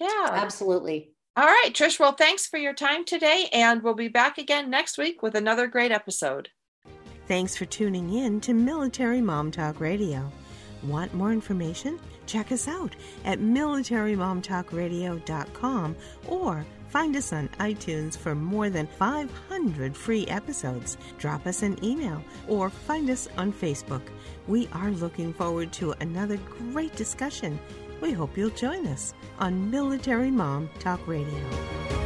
Yeah. 0.00 0.28
Absolutely. 0.30 1.10
All 1.36 1.44
right, 1.44 1.70
Trish. 1.72 1.98
Well, 1.98 2.12
thanks 2.12 2.46
for 2.46 2.58
your 2.58 2.74
time 2.74 3.06
today, 3.06 3.48
and 3.54 3.82
we'll 3.82 3.94
be 3.94 4.08
back 4.08 4.36
again 4.36 4.68
next 4.68 4.98
week 4.98 5.22
with 5.22 5.34
another 5.34 5.66
great 5.66 5.90
episode. 5.90 6.50
Thanks 7.28 7.56
for 7.56 7.64
tuning 7.64 8.12
in 8.14 8.40
to 8.42 8.52
Military 8.52 9.20
Mom 9.20 9.50
Talk 9.50 9.80
Radio. 9.80 10.30
Want 10.82 11.14
more 11.14 11.32
information? 11.32 11.98
Check 12.26 12.52
us 12.52 12.68
out 12.68 12.94
at 13.24 13.38
militarymomtalkradio.com 13.38 15.96
or 16.28 16.66
find 16.88 17.16
us 17.16 17.32
on 17.32 17.48
iTunes 17.60 18.18
for 18.18 18.34
more 18.34 18.68
than 18.68 18.86
500 18.86 19.96
free 19.96 20.26
episodes. 20.26 20.98
Drop 21.18 21.46
us 21.46 21.62
an 21.62 21.82
email 21.84 22.22
or 22.48 22.68
find 22.70 23.08
us 23.10 23.28
on 23.36 23.52
Facebook. 23.52 24.02
We 24.48 24.68
are 24.72 24.90
looking 24.90 25.32
forward 25.32 25.72
to 25.74 25.92
another 26.00 26.38
great 26.72 26.96
discussion 26.96 27.60
we 28.02 28.10
hope 28.10 28.36
you'll 28.36 28.50
join 28.50 28.88
us 28.88 29.14
on 29.38 29.70
Military 29.70 30.32
Mom 30.32 30.68
Talk 30.80 31.06
Radio. 31.06 32.01